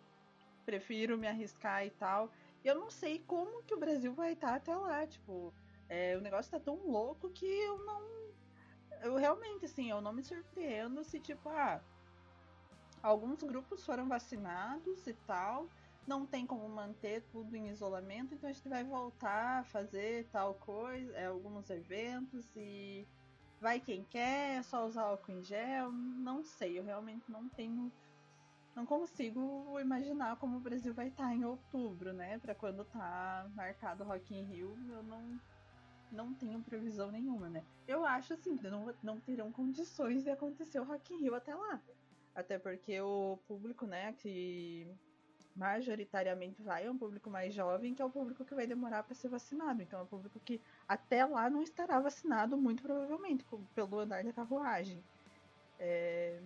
prefiro 0.66 1.18
me 1.18 1.28
arriscar 1.28 1.86
e 1.86 1.90
tal. 1.90 2.32
E 2.64 2.68
eu 2.68 2.76
não 2.76 2.92
sei 2.92 3.20
como 3.20 3.64
que 3.64 3.74
o 3.74 3.80
Brasil 3.80 4.14
vai 4.14 4.34
estar 4.34 4.56
até 4.56 4.76
lá, 4.76 5.08
tipo, 5.08 5.54
é, 5.90 6.18
o 6.18 6.22
negócio 6.22 6.52
tá 6.52 6.60
tão 6.60 6.76
louco 6.86 7.30
que 7.30 7.46
eu 7.46 7.86
não. 7.86 8.02
Eu 9.02 9.16
realmente, 9.16 9.66
assim, 9.66 9.90
eu 9.90 10.02
não 10.02 10.12
me 10.12 10.24
surpreendo 10.24 11.04
se, 11.04 11.20
tipo, 11.20 11.50
ah, 11.50 11.82
alguns 13.02 13.42
grupos 13.42 13.86
foram 13.86 14.08
vacinados 14.08 15.08
e 15.08 15.14
tal, 15.14 15.70
não 16.08 16.26
tem 16.26 16.46
como 16.46 16.68
manter 16.70 17.22
tudo 17.32 17.56
em 17.56 17.68
isolamento, 17.70 18.34
então 18.34 18.50
a 18.50 18.54
gente 18.54 18.70
vai 18.70 18.84
voltar 18.84 19.60
a 19.60 19.64
fazer 19.66 20.26
tal 20.32 20.54
coisa, 20.56 21.14
é, 21.18 21.26
alguns 21.26 21.70
eventos 21.70 22.56
e 22.56 23.06
vai 23.60 23.80
quem 23.80 24.04
quer, 24.06 24.58
é 24.58 24.64
só 24.64 24.86
usar 24.86 25.04
álcool 25.04 25.34
em 25.34 25.44
gel, 25.44 25.92
não 25.92 26.44
sei, 26.44 26.80
eu 26.80 26.84
realmente 26.84 27.30
não 27.30 27.50
tenho 27.50 27.92
não 28.74 28.86
consigo 28.86 29.80
imaginar 29.80 30.38
como 30.38 30.58
o 30.58 30.60
Brasil 30.60 30.94
vai 30.94 31.08
estar 31.08 31.34
em 31.34 31.44
outubro, 31.44 32.14
né? 32.14 32.38
Pra 32.38 32.54
quando 32.54 32.86
tá 32.86 33.50
marcado 33.56 34.04
Rock 34.04 34.36
in 34.36 34.44
Rio, 34.44 34.78
eu 34.92 35.02
não 35.02 35.40
não 36.12 36.34
tenho 36.36 36.62
previsão 36.62 37.12
nenhuma, 37.12 37.50
né? 37.50 37.66
Eu 37.88 38.06
acho 38.06 38.34
assim, 38.34 38.56
não, 38.62 38.94
não 39.02 39.20
terão 39.20 39.52
condições 39.52 40.24
de 40.24 40.30
acontecer 40.30 40.80
o 40.80 40.84
Rock 40.84 41.12
in 41.12 41.22
Rio 41.22 41.34
até 41.34 41.56
lá. 41.56 41.82
Até 42.36 42.60
porque 42.60 43.02
o 43.02 43.40
público, 43.48 43.88
né, 43.88 44.14
que 44.14 44.88
majoritariamente 45.58 46.62
vai 46.62 46.86
é 46.86 46.92
um 46.92 46.98
público 46.98 47.30
mais 47.30 47.54
jovem, 47.54 47.94
que 47.94 48.02
é 48.02 48.06
o 48.06 48.10
público 48.10 48.46
que 48.46 48.54
vai 48.54 48.68
demorar 48.68 49.04
para 49.04 49.16
ser 49.16 49.28
vacinado. 49.28 49.82
Então 49.82 50.00
é 50.00 50.04
um 50.04 50.08
público 50.08 50.40
que 50.40 50.62
até 50.88 51.26
lá 51.26 51.50
não 51.50 51.64
estará 51.64 52.00
vacinado, 52.00 52.56
muito 52.56 52.84
provavelmente, 52.84 53.46
pelo 53.74 54.00
andar 54.00 54.24
da 54.24 54.32
carruagem. 54.32 55.04
É, 55.80 56.40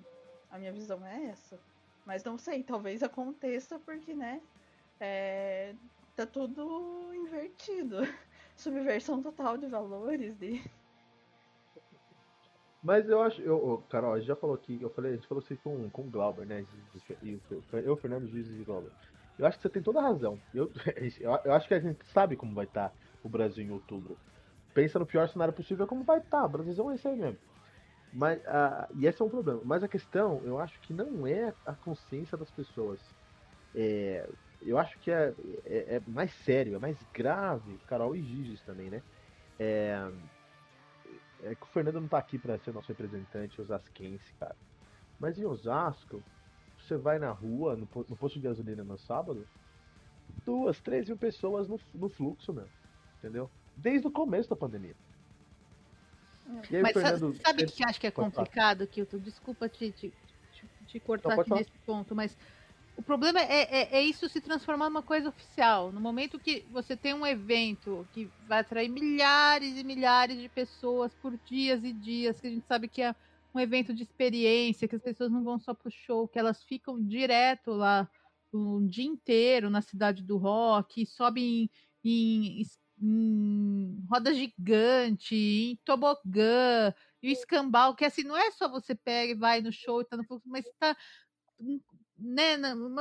A 0.49 0.57
minha 0.57 0.71
visão 0.71 1.05
é 1.05 1.25
essa. 1.25 1.59
Mas 2.05 2.23
não 2.23 2.37
sei, 2.37 2.63
talvez 2.63 3.03
aconteça 3.03 3.79
porque, 3.79 4.13
né? 4.13 4.41
É, 4.99 5.75
tá 6.15 6.25
tudo 6.25 7.13
invertido. 7.13 7.97
Subversão 8.55 9.21
total 9.21 9.57
de 9.57 9.67
valores. 9.67 10.35
De... 10.37 10.61
Mas 12.83 13.07
eu 13.07 13.21
acho, 13.21 13.39
eu, 13.41 13.83
Carol, 13.89 14.13
a 14.13 14.19
gente 14.19 14.27
já 14.27 14.35
falou 14.35 14.55
aqui, 14.55 14.79
eu 14.81 14.89
falei, 14.89 15.11
a 15.11 15.15
gente 15.15 15.27
falou 15.27 15.43
assim 15.43 15.55
com, 15.57 15.89
com 15.91 16.01
o 16.01 16.09
Glauber, 16.09 16.47
né? 16.47 16.65
Eu, 17.85 17.95
Fernando 17.97 18.27
Juiz 18.27 18.47
e 18.49 18.63
Glauber. 18.63 18.91
Eu 19.37 19.45
acho 19.45 19.57
que 19.57 19.63
você 19.63 19.69
tem 19.69 19.83
toda 19.83 19.99
a 19.99 20.03
razão. 20.03 20.39
Eu, 20.53 20.71
eu, 21.45 21.53
acho 21.53 21.67
que 21.67 21.75
a 21.75 21.79
gente 21.79 22.03
sabe 22.07 22.35
como 22.35 22.55
vai 22.55 22.65
estar 22.65 22.91
o 23.23 23.29
Brasil 23.29 23.63
em 23.63 23.71
outubro. 23.71 24.17
Pensa 24.73 24.97
no 24.97 25.05
pior 25.05 25.29
cenário 25.29 25.53
possível 25.53 25.85
como 25.85 26.03
vai 26.03 26.19
estar. 26.19 26.45
O 26.45 26.49
Brasil 26.49 26.91
é 26.91 26.95
isso 26.95 27.07
aí 27.07 27.15
mesmo. 27.15 27.37
Mas, 28.13 28.41
ah, 28.47 28.89
e 28.95 29.05
esse 29.05 29.21
é 29.21 29.25
um 29.25 29.29
problema. 29.29 29.61
Mas 29.63 29.83
a 29.83 29.87
questão, 29.87 30.41
eu 30.43 30.57
acho 30.57 30.79
que 30.81 30.93
não 30.93 31.27
é 31.27 31.53
a 31.65 31.73
consciência 31.73 32.37
das 32.37 32.49
pessoas. 32.49 32.99
É, 33.75 34.27
eu 34.61 34.77
acho 34.77 34.97
que 34.99 35.11
é, 35.11 35.33
é, 35.65 35.95
é 35.95 36.01
mais 36.07 36.31
sério, 36.43 36.75
é 36.75 36.79
mais 36.79 36.97
grave, 37.13 37.77
Carol 37.87 38.15
e 38.15 38.21
Giges 38.21 38.61
também, 38.63 38.89
né? 38.89 39.01
É, 39.59 40.11
é 41.41 41.55
que 41.55 41.63
o 41.65 41.69
Fernando 41.69 42.01
não 42.01 42.07
tá 42.07 42.17
aqui 42.17 42.37
pra 42.39 42.57
ser 42.59 42.73
nosso 42.73 42.89
representante 42.89 43.61
osasquense, 43.61 44.33
cara. 44.39 44.55
Mas 45.19 45.37
em 45.37 45.45
Osasco, 45.45 46.23
você 46.77 46.97
vai 46.97 47.19
na 47.19 47.31
rua, 47.31 47.75
no, 47.75 47.81
no 48.09 48.17
posto 48.17 48.35
de 48.35 48.41
gasolina 48.41 48.83
no 48.83 48.97
sábado, 48.97 49.47
duas, 50.45 50.79
três 50.81 51.07
mil 51.07 51.17
pessoas 51.17 51.67
no, 51.67 51.79
no 51.93 52.09
fluxo, 52.09 52.53
meu. 52.53 52.69
Entendeu? 53.19 53.51
Desde 53.75 54.07
o 54.07 54.11
começo 54.11 54.49
da 54.49 54.55
pandemia. 54.55 54.95
Aí 56.71 56.81
Mas 56.81 56.93
Fernando. 56.93 57.33
sabe 57.45 57.63
o 57.63 57.67
que 57.67 57.83
eu 57.83 57.87
acho 57.87 57.99
que 57.99 58.07
é 58.07 58.11
complicado, 58.11 58.87
Kilton? 58.87 59.19
Desculpa 59.19 59.69
te, 59.69 59.91
te, 59.91 60.13
te- 60.85 60.99
cortar 60.99 61.33
Não, 61.35 61.41
aqui 61.41 61.51
nesse 61.51 61.77
ponto, 61.85 62.15
mas 62.15 62.37
o 63.01 63.03
problema 63.03 63.39
é, 63.39 63.63
é, 63.63 63.97
é, 63.97 64.03
isso 64.03 64.29
se 64.29 64.39
transformar 64.39 64.87
numa 64.87 65.01
coisa 65.01 65.29
oficial. 65.29 65.91
No 65.91 65.99
momento 65.99 66.39
que 66.39 66.63
você 66.71 66.95
tem 66.95 67.15
um 67.15 67.25
evento 67.25 68.07
que 68.13 68.29
vai 68.47 68.59
atrair 68.59 68.89
milhares 68.89 69.75
e 69.75 69.83
milhares 69.83 70.39
de 70.39 70.47
pessoas 70.47 71.11
por 71.15 71.35
dias 71.49 71.83
e 71.83 71.91
dias, 71.91 72.39
que 72.39 72.45
a 72.45 72.49
gente 72.51 72.67
sabe 72.67 72.87
que 72.87 73.01
é 73.01 73.15
um 73.55 73.59
evento 73.59 73.91
de 73.91 74.03
experiência, 74.03 74.87
que 74.87 74.95
as 74.95 75.01
pessoas 75.01 75.31
não 75.31 75.43
vão 75.43 75.57
só 75.57 75.73
pro 75.73 75.89
show, 75.89 76.27
que 76.27 76.37
elas 76.37 76.63
ficam 76.63 77.01
direto 77.03 77.71
lá 77.71 78.07
um 78.53 78.85
dia 78.87 79.05
inteiro 79.05 79.71
na 79.71 79.81
cidade 79.81 80.21
do 80.21 80.37
rock, 80.37 81.03
sobem 81.07 81.71
em, 82.03 82.61
em, 82.61 82.65
em 83.01 84.05
roda 84.07 84.31
gigante, 84.31 85.35
em 85.35 85.75
tobogã, 85.83 86.93
e 87.23 87.29
o 87.29 87.31
escambau, 87.31 87.95
que 87.95 88.05
assim, 88.05 88.23
não 88.23 88.37
é 88.37 88.51
só 88.51 88.69
você 88.69 88.93
pega 88.93 89.31
e 89.31 89.35
vai 89.35 89.59
no 89.59 89.71
show 89.71 90.01
e 90.01 90.05
tá 90.05 90.15
no 90.15 90.23
fluxo, 90.23 90.47
mas 90.47 90.65
tá. 90.77 90.95
Né, 92.21 92.55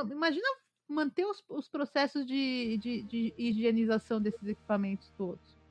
imagina 0.09 0.47
manter 0.87 1.25
os, 1.25 1.43
os 1.47 1.69
processos 1.69 2.25
de, 2.25 2.77
de, 2.77 3.01
de 3.03 3.33
higienização 3.37 4.19
desses 4.19 4.45
equipamentos 4.45 5.09
todos 5.17 5.61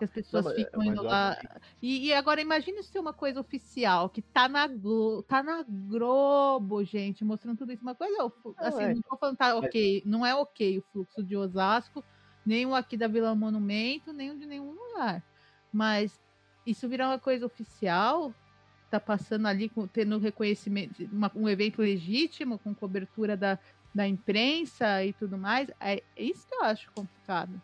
que 0.00 0.04
as 0.04 0.10
pessoas 0.10 0.46
não, 0.46 0.54
ficam 0.54 0.82
indo 0.82 1.02
lá. 1.02 1.36
E, 1.80 2.06
e, 2.06 2.14
agora 2.14 2.40
imagine 2.40 2.82
ser 2.82 2.98
uma 2.98 3.12
coisa 3.12 3.38
oficial, 3.38 4.08
que 4.08 4.22
tá 4.22 4.48
na 4.48 4.66
Glo 4.66 5.22
tá 5.22 5.42
na 5.42 5.62
Globo, 5.62 6.82
gente, 6.82 7.22
mostrando 7.22 7.58
tudo 7.58 7.72
isso. 7.72 7.82
Uma 7.82 7.94
coisa, 7.94 8.32
assim, 8.56 8.82
é. 8.82 8.94
não 8.94 9.02
tô 9.02 9.16
falando 9.16 9.36
tá 9.36 9.54
ok, 9.56 10.02
não 10.06 10.24
é 10.24 10.34
ok 10.34 10.78
o 10.78 10.82
fluxo 10.90 11.22
de 11.22 11.36
Osasco, 11.36 12.02
nem 12.44 12.64
o 12.64 12.74
aqui 12.74 12.96
da 12.96 13.06
Vila 13.06 13.34
Monumento, 13.34 14.12
nem 14.12 14.30
o 14.30 14.38
de 14.38 14.46
nenhum 14.46 14.72
lugar. 14.72 15.22
Mas 15.70 16.18
isso 16.66 16.88
virar 16.88 17.08
uma 17.08 17.18
coisa 17.18 17.44
oficial, 17.44 18.34
tá 18.90 19.00
passando 19.00 19.46
ali, 19.46 19.68
com, 19.68 19.86
tendo 19.86 20.18
reconhecimento, 20.18 21.02
uma, 21.12 21.30
um 21.34 21.48
evento 21.48 21.80
legítimo, 21.80 22.58
com 22.58 22.74
cobertura 22.74 23.36
da, 23.36 23.58
da 23.94 24.06
imprensa 24.06 25.04
e 25.04 25.12
tudo 25.12 25.38
mais, 25.38 25.70
é 25.80 26.02
isso 26.16 26.46
que 26.46 26.54
eu 26.54 26.64
acho 26.64 26.90
complicado. 26.92 27.60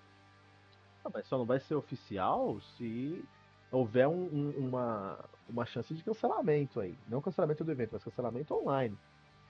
Não, 1.04 1.10
mas 1.12 1.26
só 1.26 1.38
não 1.38 1.44
vai 1.44 1.60
ser 1.60 1.74
oficial 1.74 2.60
se 2.76 3.24
houver 3.70 4.08
um, 4.08 4.24
um, 4.32 4.68
uma, 4.68 5.24
uma 5.48 5.64
chance 5.66 5.94
de 5.94 6.02
cancelamento 6.02 6.80
aí. 6.80 6.96
Não 7.08 7.20
cancelamento 7.20 7.64
do 7.64 7.72
evento, 7.72 7.90
mas 7.92 8.04
cancelamento 8.04 8.54
online. 8.54 8.96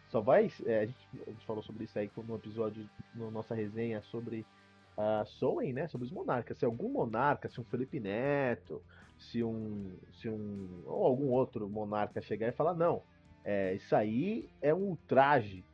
Só 0.09 0.21
vai. 0.21 0.51
É, 0.65 0.81
a, 0.81 0.87
gente, 0.87 1.09
a, 1.27 1.31
gente, 1.31 1.47
falou 1.47 1.63
sobre 1.63 1.85
isso 1.85 1.99
aí 1.99 2.11
no 2.27 2.37
episódio, 2.37 2.89
na 3.15 3.31
nossa 3.31 3.55
resenha 3.55 4.03
sobre 4.03 4.47
uh, 4.97 5.27
Soen, 5.27 5.73
né? 5.73 5.87
Sobre 5.89 6.07
os 6.07 6.13
monarcas. 6.13 6.59
Se 6.59 6.65
algum 6.65 6.89
monarca, 6.89 7.49
se 7.49 7.61
um 7.61 7.65
Felipe 7.65 8.01
Neto, 8.01 8.83
se 9.19 9.43
um. 9.43 9.93
Se 10.13 10.29
um. 10.29 10.83
ou 10.87 11.05
algum 11.07 11.31
outro 11.31 11.69
monarca 11.69 12.21
chegar 12.21 12.49
e 12.49 12.53
falar, 12.53 12.75
não, 12.75 13.03
é, 13.45 13.75
isso 13.75 13.95
aí 13.95 14.49
é 14.61 14.75
um 14.75 14.89
ultraje. 14.89 15.65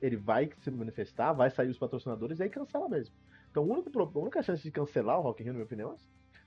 Ele 0.00 0.16
vai 0.16 0.50
se 0.60 0.70
manifestar, 0.70 1.32
vai 1.32 1.50
sair 1.50 1.68
os 1.68 1.78
patrocinadores 1.78 2.40
e 2.40 2.42
aí 2.42 2.50
cancela 2.50 2.88
mesmo. 2.88 3.14
Então, 3.50 3.62
a 3.62 3.66
única, 3.66 3.90
a 3.98 4.18
única 4.18 4.42
chance 4.42 4.62
de 4.62 4.70
cancelar 4.70 5.18
o 5.18 5.22
Rock 5.22 5.42
in 5.42 5.44
Rio, 5.44 5.52
na 5.52 5.58
minha 5.58 5.66
opinião, 5.66 5.92
é 5.92 5.96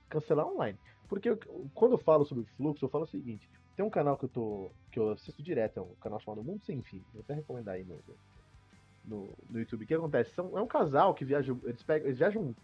cancelar 0.08 0.46
online. 0.46 0.78
Porque 1.08 1.30
eu, 1.30 1.38
quando 1.72 1.92
eu 1.92 1.98
falo 1.98 2.24
sobre 2.24 2.44
fluxo, 2.56 2.84
eu 2.84 2.88
falo 2.88 3.04
o 3.04 3.08
seguinte: 3.08 3.48
tem 3.74 3.84
um 3.84 3.90
canal 3.90 4.16
que 4.16 4.24
eu 4.24 4.28
tô. 4.28 4.70
que 4.90 4.98
eu 4.98 5.10
assisto 5.10 5.42
direto, 5.42 5.78
é 5.78 5.82
um 5.82 5.94
canal 6.00 6.20
chamado 6.20 6.42
Mundo 6.42 6.64
Sem 6.64 6.82
Fim. 6.82 7.02
Vou 7.12 7.22
até 7.22 7.34
recomendar 7.34 7.76
aí 7.76 7.84
no, 7.84 7.98
no, 9.06 9.30
no 9.48 9.58
YouTube. 9.58 9.84
O 9.84 9.86
que 9.86 9.94
acontece? 9.94 10.34
São, 10.34 10.56
é 10.56 10.60
um 10.60 10.66
casal 10.66 11.14
que 11.14 11.24
viaja. 11.24 11.56
Eles, 11.64 11.82
pegam, 11.82 12.06
eles 12.06 12.18
viajam 12.18 12.54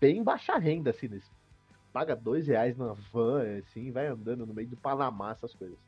bem 0.00 0.22
baixa 0.22 0.56
renda, 0.56 0.90
assim, 0.90 1.06
eles 1.06 1.24
paga 1.92 2.14
dois 2.14 2.46
reais 2.46 2.76
na 2.76 2.92
van, 3.12 3.58
assim, 3.58 3.90
vai 3.90 4.06
andando 4.06 4.46
no 4.46 4.54
meio 4.54 4.68
do 4.68 4.76
Panamá, 4.76 5.32
essas 5.32 5.54
coisas. 5.54 5.78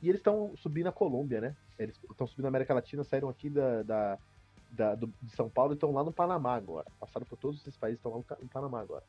E 0.00 0.08
eles 0.08 0.20
estão 0.20 0.52
subindo 0.56 0.88
a 0.88 0.92
Colômbia, 0.92 1.40
né? 1.40 1.56
Eles 1.78 1.96
estão 2.10 2.26
subindo 2.26 2.46
a 2.46 2.48
América 2.48 2.74
Latina, 2.74 3.04
saíram 3.04 3.28
aqui 3.28 3.48
da, 3.50 3.82
da 3.82 4.18
da, 4.72 4.94
do, 4.94 5.12
de 5.22 5.30
São 5.36 5.48
Paulo 5.48 5.74
estão 5.74 5.92
lá 5.92 6.02
no 6.02 6.12
Panamá 6.12 6.54
agora. 6.54 6.86
Passaram 6.98 7.26
por 7.26 7.36
todos 7.36 7.60
esses 7.60 7.76
países 7.76 7.98
estão 7.98 8.12
lá 8.12 8.18
no, 8.18 8.42
no, 8.42 8.48
Panamá 8.48 8.80
agora. 8.80 9.04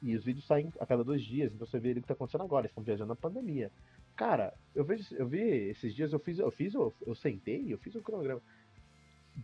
E 0.00 0.14
os 0.14 0.24
vídeos 0.24 0.46
saem 0.46 0.72
a 0.78 0.86
cada 0.86 1.02
dois 1.02 1.22
dias, 1.22 1.52
então 1.52 1.66
você 1.66 1.80
vê 1.80 1.90
o 1.90 1.94
que 1.94 2.00
está 2.00 2.14
acontecendo 2.14 2.44
agora. 2.44 2.66
Eles 2.66 2.70
estão 2.70 2.84
viajando 2.84 3.08
na 3.08 3.16
pandemia. 3.16 3.72
Cara, 4.14 4.54
eu, 4.74 4.84
vejo, 4.84 5.12
eu 5.16 5.26
vi 5.26 5.40
esses 5.40 5.94
dias, 5.94 6.12
eu 6.12 6.18
fiz, 6.20 6.38
eu 6.38 6.50
fiz, 6.50 6.74
eu, 6.74 6.94
eu 7.04 7.14
sentei, 7.14 7.72
eu 7.72 7.78
fiz 7.78 7.96
um 7.96 8.02
cronograma. 8.02 8.40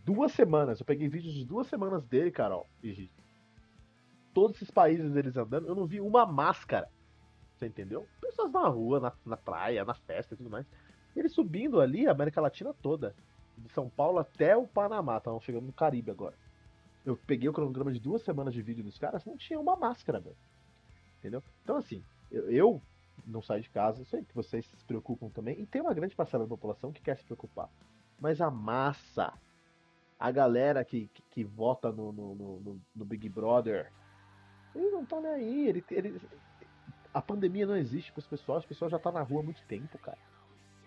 Duas 0.03 0.33
semanas, 0.33 0.79
eu 0.79 0.85
peguei 0.85 1.07
vídeos 1.07 1.33
de 1.33 1.45
duas 1.45 1.67
semanas 1.67 2.03
dele, 2.05 2.31
Carol 2.31 2.67
e 2.83 3.09
Todos 4.33 4.57
esses 4.57 4.69
países 4.69 5.15
eles 5.15 5.37
andando, 5.37 5.67
eu 5.67 5.75
não 5.75 5.85
vi 5.85 6.01
uma 6.01 6.25
máscara. 6.25 6.89
Você 7.55 7.67
entendeu? 7.67 8.05
Pessoas 8.19 8.51
na 8.51 8.67
rua, 8.67 8.99
na, 8.99 9.13
na 9.25 9.37
praia, 9.37 9.85
na 9.85 9.93
festa 9.93 10.33
e 10.33 10.37
tudo 10.37 10.49
mais. 10.49 10.65
Ele 11.15 11.29
subindo 11.29 11.79
ali 11.79 12.05
a 12.05 12.11
América 12.11 12.41
Latina 12.41 12.73
toda 12.73 13.15
de 13.57 13.69
São 13.71 13.89
Paulo 13.89 14.19
até 14.19 14.57
o 14.57 14.67
Panamá, 14.67 15.17
estavam 15.17 15.39
chegando 15.39 15.67
no 15.67 15.73
Caribe 15.73 16.11
agora. 16.11 16.35
Eu 17.05 17.15
peguei 17.15 17.47
o 17.47 17.53
cronograma 17.53 17.93
de 17.93 17.99
duas 17.99 18.21
semanas 18.23 18.53
de 18.53 18.61
vídeo 18.61 18.83
dos 18.83 18.97
caras, 18.97 19.23
não 19.23 19.37
tinha 19.37 19.59
uma 19.59 19.77
máscara, 19.77 20.19
velho. 20.19 20.35
Entendeu? 21.19 21.41
Então, 21.63 21.77
assim, 21.77 22.03
eu, 22.29 22.49
eu 22.51 22.81
não 23.25 23.41
saio 23.41 23.61
de 23.61 23.69
casa, 23.69 24.03
sei 24.03 24.23
que 24.23 24.35
vocês 24.35 24.65
se 24.65 24.85
preocupam 24.85 25.29
também, 25.29 25.59
e 25.61 25.65
tem 25.65 25.81
uma 25.81 25.93
grande 25.93 26.15
parcela 26.15 26.43
da 26.43 26.49
população 26.49 26.91
que 26.91 27.01
quer 27.01 27.17
se 27.17 27.23
preocupar. 27.23 27.69
Mas 28.19 28.41
a 28.41 28.51
massa, 28.51 29.33
a 30.25 30.31
galera 30.31 30.83
que, 30.83 31.07
que, 31.13 31.21
que 31.29 31.43
vota 31.43 31.91
no, 31.91 32.11
no, 32.11 32.33
no, 32.33 32.81
no, 32.95 33.05
Big 33.05 33.29
Brother, 33.29 33.91
eles 34.73 34.91
não 34.91 35.03
estão 35.03 35.21
nem 35.21 35.31
aí. 35.31 35.67
Ele, 35.67 35.85
ele, 35.91 36.19
a 37.13 37.21
pandemia 37.21 37.67
não 37.67 37.77
existe 37.77 38.11
para 38.11 38.21
as 38.21 38.27
pessoas, 38.27 38.57
as 38.57 38.65
pessoas 38.65 38.91
já 38.91 38.97
tá 38.97 39.11
na 39.11 39.21
rua 39.21 39.41
há 39.41 39.43
muito 39.43 39.61
tempo, 39.67 39.99
cara. 39.99 40.17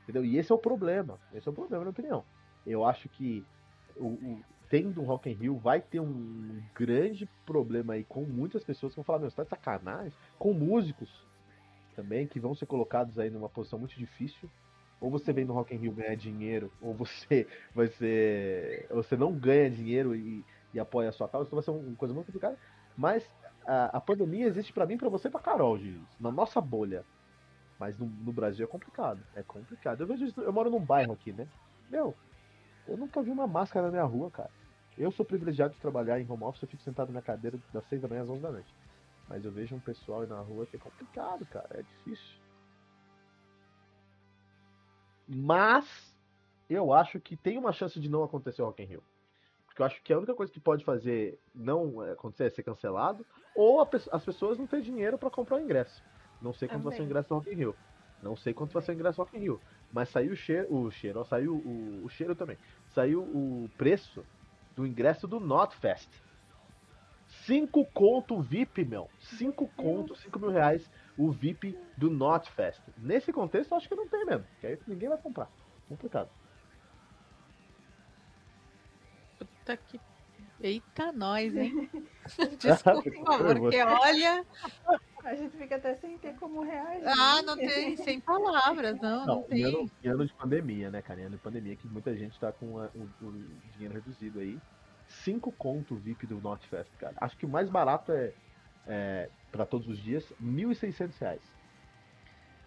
Entendeu? 0.03 0.25
E 0.25 0.39
esse 0.39 0.51
é 0.51 0.55
o 0.57 0.59
problema. 0.59 1.21
Esse 1.33 1.47
é 1.47 1.53
o 1.53 1.55
problema, 1.55 1.85
na 1.85 1.85
minha 1.85 1.93
opinião. 1.93 2.25
Eu 2.67 2.85
acho 2.85 3.09
que 3.11 3.47
o, 3.95 4.07
o, 4.07 4.41
tendo 4.69 5.01
um 5.01 5.05
Rock 5.05 5.31
in 5.31 5.35
Rio 5.35 5.57
vai 5.57 5.81
ter 5.81 6.01
um 6.01 6.61
grande 6.75 7.31
problema 7.47 7.93
aí 7.93 8.03
com 8.03 8.25
muitas 8.25 8.65
pessoas 8.65 8.93
que 8.93 8.97
vão 8.97 9.05
falar, 9.05 9.21
meu, 9.21 9.31
você 9.31 9.37
tá 9.37 9.45
de 9.45 9.51
sacanagem? 9.51 10.13
Com 10.37 10.53
músicos 10.53 11.25
também, 11.95 12.27
que 12.27 12.41
vão 12.41 12.57
ser 12.57 12.67
colocados 12.67 13.21
aí 13.21 13.31
numa 13.31 13.49
posição 13.49 13.79
muito 13.79 13.97
difícil. 13.97 14.51
Ou 15.01 15.11
você 15.11 15.33
vem 15.33 15.45
no 15.45 15.55
Rock 15.55 15.75
in 15.75 15.79
Rio 15.79 15.93
ganhar 15.93 16.17
dinheiro, 16.17 16.73
ou 16.81 16.93
você 16.93 17.47
vai 17.75 17.87
ser. 17.89 18.87
você 18.91 19.17
não 19.17 19.33
ganha 19.33 19.71
dinheiro 19.71 20.15
e, 20.15 20.45
e 20.75 20.81
apoia 20.81 21.09
a 21.09 21.13
sua 21.13 21.29
causa, 21.29 21.49
então 21.49 21.57
vai 21.57 21.65
ser 21.65 21.71
uma 21.71 21.97
coisa 21.97 22.13
muito 22.13 22.27
complicada. 22.27 22.59
Mas 22.97 23.29
a, 23.65 23.99
a 23.99 24.01
pandemia 24.01 24.47
existe 24.47 24.73
para 24.73 24.87
mim, 24.87 24.97
para 24.97 25.09
você 25.09 25.31
pra 25.31 25.41
Carol, 25.41 25.79
Gis, 25.79 26.01
na 26.19 26.33
nossa 26.33 26.61
bolha. 26.61 27.05
Mas 27.79 27.97
no, 27.97 28.07
no, 28.07 28.33
Brasil 28.33 28.65
é 28.65 28.69
complicado. 28.69 29.21
É 29.37 29.43
complicado. 29.43 30.01
Eu 30.01 30.07
vejo 30.07 30.25
isso, 30.25 30.41
eu 30.41 30.53
moro 30.53 30.69
num 30.69 30.85
bairro 30.85 31.13
aqui, 31.13 31.33
né? 31.33 31.47
Meu, 31.89 32.13
eu 32.89 32.97
nunca 32.97 33.23
vi 33.23 33.31
uma 33.31 33.47
máscara 33.47 33.87
na 33.87 33.93
minha 33.93 34.05
rua, 34.05 34.31
cara. 34.33 34.51
Eu 34.97 35.13
sou 35.13 35.25
privilegiado 35.25 35.75
de 35.75 35.81
trabalhar 35.81 36.19
em 36.19 36.29
home 36.29 36.43
office, 36.43 36.63
eu 36.63 36.69
fico 36.69 36.83
sentado 36.83 37.13
na 37.13 37.23
cadeira 37.23 37.57
das 37.73 37.85
6 37.87 38.03
da 38.03 38.09
manhã 38.09 38.23
às 38.23 38.29
11 38.29 38.43
da 38.43 38.51
noite. 38.51 38.75
Mas 39.29 39.45
eu 39.45 39.53
vejo 39.53 39.77
um 39.77 39.81
pessoal 39.81 40.23
aí 40.23 40.27
na 40.27 40.41
rua 40.41 40.67
que 40.67 40.75
é 40.75 40.79
complicado, 40.79 41.47
cara. 41.47 41.69
É 41.71 41.83
difícil. 41.83 42.48
Mas 45.29 46.17
eu 46.71 46.93
acho 46.93 47.21
que 47.21 47.37
tem 47.37 47.59
uma 47.59 47.73
chance 47.73 48.01
de 48.01 48.09
não 48.09 48.25
acontecer 48.25 48.63
o 48.63 48.67
Rock 48.67 48.83
in 48.83 48.87
Rio. 48.87 49.03
Porque 49.67 49.83
eu 49.83 49.87
acho 49.87 50.03
que 50.03 50.13
a 50.13 50.17
única 50.17 50.35
coisa 50.35 50.53
que 50.53 50.59
pode 50.59 50.85
fazer 50.85 51.39
não 51.55 52.01
acontecer 52.01 52.45
é 52.45 52.51
ser 52.51 52.63
cancelado, 52.63 53.25
ou 53.55 53.87
as 54.11 54.25
pessoas 54.25 54.59
não 54.59 54.67
têm 54.67 54.81
dinheiro 54.81 55.19
para 55.19 55.31
comprar 55.31 55.57
o 55.57 55.61
ingresso. 55.61 56.03
Não 56.41 56.53
sei 56.53 56.69
quanto 56.69 56.85
vai 56.85 56.95
ser 56.95 57.03
o 57.03 57.05
ingresso 57.05 57.29
do 57.29 57.35
Rock 57.35 57.51
in 57.51 57.55
Rio. 57.55 57.77
Não 58.23 58.37
sei 58.37 58.55
quanto 58.55 58.73
vai 58.73 58.83
ser 58.83 58.93
o 58.93 58.95
ingresso 58.95 59.17
do 59.17 59.25
Rock 59.25 59.37
in 59.37 59.41
Rio. 59.41 59.61
Mas 59.93 60.09
saiu 60.09 60.33
o 60.33 60.37
cheiro, 60.37 60.75
o 60.75 60.91
cheiro, 60.91 61.21
ó, 61.21 61.25
saiu 61.25 61.55
o, 61.55 62.05
o 62.05 62.09
cheiro 62.09 62.35
também. 62.35 62.57
Saiu 62.89 63.23
o 63.23 63.71
preço 63.77 64.25
do 64.75 64.87
ingresso 64.87 65.27
do 65.27 65.41
Notfest. 65.41 66.09
5 67.47 67.85
conto 67.87 68.41
VIP, 68.41 68.85
meu. 68.85 69.09
5 69.21 69.69
conto, 69.77 70.15
5 70.17 70.39
mil 70.39 70.51
reais 70.51 70.89
o 71.19 71.33
VIP 71.33 71.77
do 71.97 72.09
Notfest. 72.09 72.81
Nesse 72.97 73.33
contexto, 73.33 73.73
eu 73.73 73.77
acho 73.77 73.89
que 73.89 73.95
não 73.97 74.07
tem 74.07 74.25
mesmo. 74.25 74.45
Porque 74.45 74.67
aí 74.69 74.79
ninguém 74.87 75.09
vai 75.09 75.19
comprar. 75.19 75.51
Complicado. 75.89 76.31
Puta 79.39 79.77
que. 79.77 80.01
Eita, 80.61 81.13
nós, 81.13 81.55
hein? 81.57 81.89
Desculpa, 82.59 83.39
porque 83.55 83.83
olha. 83.83 84.45
A 85.25 85.35
gente 85.35 85.57
fica 85.57 85.77
até 85.77 85.95
sem 85.97 86.17
ter 86.19 86.35
como 86.37 86.63
reagir. 86.63 87.07
Ah, 87.07 87.43
não 87.43 87.57
tem, 87.57 87.97
sem 87.97 88.19
palavras, 88.21 88.99
não, 89.01 89.27
não, 89.27 89.35
não 89.37 89.43
tem. 89.43 89.65
Ano, 89.65 89.91
ano 90.05 90.27
de 90.27 90.33
pandemia, 90.33 90.91
né, 90.91 91.03
cara? 91.03 91.21
Ano 91.21 91.37
de 91.37 91.43
pandemia 91.43 91.77
que 91.77 91.87
muita 91.87 92.17
gente 92.17 92.39
tá 92.41 92.51
com 92.51 92.79
a, 92.79 92.87
o, 92.95 93.27
o, 93.27 93.33
dinheiro 93.75 93.95
reduzido 93.95 94.41
aí. 94.41 94.59
Cinco 95.07 95.53
conto 95.53 95.97
VIP 95.97 96.27
do 96.27 96.41
Notfest, 96.41 96.91
cara. 96.99 97.15
Acho 97.19 97.37
que 97.37 97.47
o 97.47 97.49
mais 97.49 97.69
barato 97.69 98.13
é, 98.13 98.33
é 98.89 99.31
para 99.53 99.65
todos 99.65 99.89
os 99.89 100.03
dias, 100.03 100.25
1.600 100.43 101.13
reais. 101.19 101.43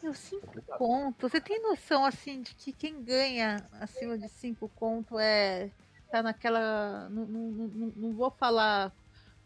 Meu, 0.02 0.14
cinco 0.14 0.62
conto. 0.78 1.30
Você 1.30 1.40
tem 1.40 1.62
noção, 1.62 2.04
assim, 2.04 2.42
de 2.42 2.56
que 2.56 2.74
quem 2.74 3.04
ganha 3.04 3.58
acima 3.74 4.18
de 4.18 4.28
cinco 4.30 4.70
conto 4.76 5.20
é... 5.20 5.70
Tá 6.10 6.24
naquela... 6.24 7.08
Não, 7.10 7.26
não, 7.26 7.52
não, 7.52 7.94
não 7.96 8.14
vou 8.14 8.32
falar 8.32 8.92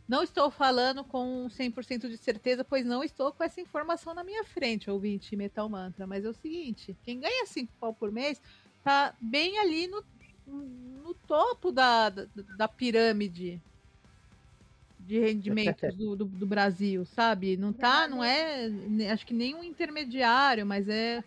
não 0.07 0.21
estou 0.21 0.51
falando 0.51 1.03
com 1.03 1.47
100% 1.49 2.07
de 2.07 2.17
certeza, 2.17 2.63
pois 2.63 2.85
não 2.85 3.03
estou 3.03 3.31
com 3.33 3.43
essa 3.43 3.59
informação 3.59 4.13
na 4.13 4.23
minha 4.23 4.43
frente, 4.43 4.89
ouvinte 4.89 5.35
Metal 5.35 5.67
Mantra. 5.67 6.05
Mas 6.05 6.23
é 6.23 6.29
o 6.29 6.33
seguinte: 6.33 6.95
quem 7.03 7.19
ganha 7.19 7.45
5 7.47 7.73
pau 7.79 7.91
por 7.91 8.11
mês 8.11 8.39
tá 8.83 9.15
bem 9.19 9.57
ali 9.57 9.87
no, 9.87 10.03
no 10.45 11.13
topo 11.15 11.71
da, 11.71 12.09
da, 12.09 12.27
da 12.55 12.67
pirâmide 12.67 13.59
de 15.05 15.19
rendimentos 15.19 15.95
do, 15.95 16.15
do, 16.15 16.25
do, 16.25 16.47
Brasil, 16.47 17.05
sabe? 17.05 17.55
Não 17.55 17.71
tá, 17.71 18.07
não 18.07 18.23
é, 18.23 18.67
acho 19.11 19.25
que 19.25 19.33
nem 19.33 19.53
um 19.53 19.63
intermediário, 19.63 20.65
mas 20.65 20.89
é, 20.89 21.23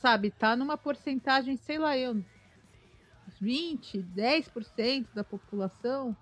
sabe, 0.00 0.30
tá 0.30 0.56
numa 0.56 0.76
porcentagem, 0.76 1.56
sei 1.56 1.78
lá 1.78 1.96
eu, 1.96 2.20
20, 3.40 4.02
10% 4.02 5.06
da 5.14 5.22
população. 5.22 6.16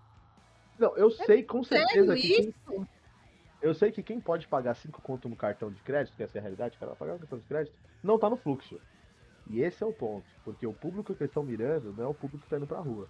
Não, 0.78 0.94
eu 0.96 1.08
é 1.08 1.24
sei 1.24 1.42
com 1.42 1.64
certeza 1.64 2.14
que 2.14 2.52
quem, 2.52 2.86
eu 3.62 3.74
sei 3.74 3.90
que 3.90 4.02
quem 4.02 4.20
pode 4.20 4.46
pagar 4.46 4.74
5 4.74 5.00
conto 5.00 5.28
no 5.28 5.36
cartão 5.36 5.70
de 5.70 5.80
crédito, 5.80 6.14
que 6.14 6.22
essa 6.22 6.36
é 6.36 6.40
a 6.40 6.42
realidade, 6.42 6.76
cara 6.76 6.94
pagar 6.94 7.14
no 7.14 7.20
cartão 7.20 7.38
de 7.38 7.46
crédito, 7.46 7.74
não 8.02 8.18
tá 8.18 8.28
no 8.28 8.36
fluxo. 8.36 8.78
E 9.48 9.60
esse 9.60 9.82
é 9.82 9.86
o 9.86 9.92
ponto, 9.92 10.26
porque 10.44 10.66
o 10.66 10.74
público 10.74 11.14
que 11.14 11.22
eles 11.22 11.30
estão 11.30 11.42
mirando 11.42 11.94
não 11.94 12.04
é 12.04 12.08
o 12.08 12.14
público 12.14 12.44
que 12.44 12.50
tá 12.50 12.58
indo 12.58 12.66
pra 12.66 12.80
rua. 12.80 13.08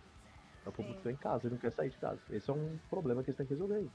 É 0.67 0.69
o 0.69 0.73
público 0.73 0.99
que 0.99 1.05
tá 1.05 1.13
em 1.13 1.17
casa 1.17 1.47
e 1.47 1.51
não 1.51 1.57
quer 1.57 1.71
sair 1.71 1.91
de 1.91 1.97
casa. 1.97 2.21
Esse 2.29 2.51
é 2.51 2.53
um 2.53 2.77
problema 2.91 3.23
que 3.23 3.31
eles 3.31 3.37
têm 3.37 3.47
que 3.47 3.53
resolver 3.53 3.77
aí. 3.77 3.91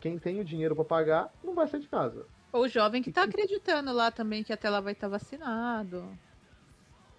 Quem 0.00 0.18
tem 0.18 0.40
o 0.40 0.44
dinheiro 0.44 0.74
para 0.74 0.84
pagar 0.86 1.34
não 1.44 1.54
vai 1.54 1.68
sair 1.68 1.80
de 1.80 1.88
casa. 1.88 2.26
Ou 2.50 2.62
o 2.62 2.68
jovem 2.68 3.02
que 3.02 3.12
tá 3.12 3.24
acreditando 3.24 3.92
lá 3.92 4.10
também 4.10 4.42
que 4.42 4.52
até 4.52 4.70
lá 4.70 4.80
vai 4.80 4.94
estar 4.94 5.08
tá 5.08 5.18
vacinado. 5.18 6.18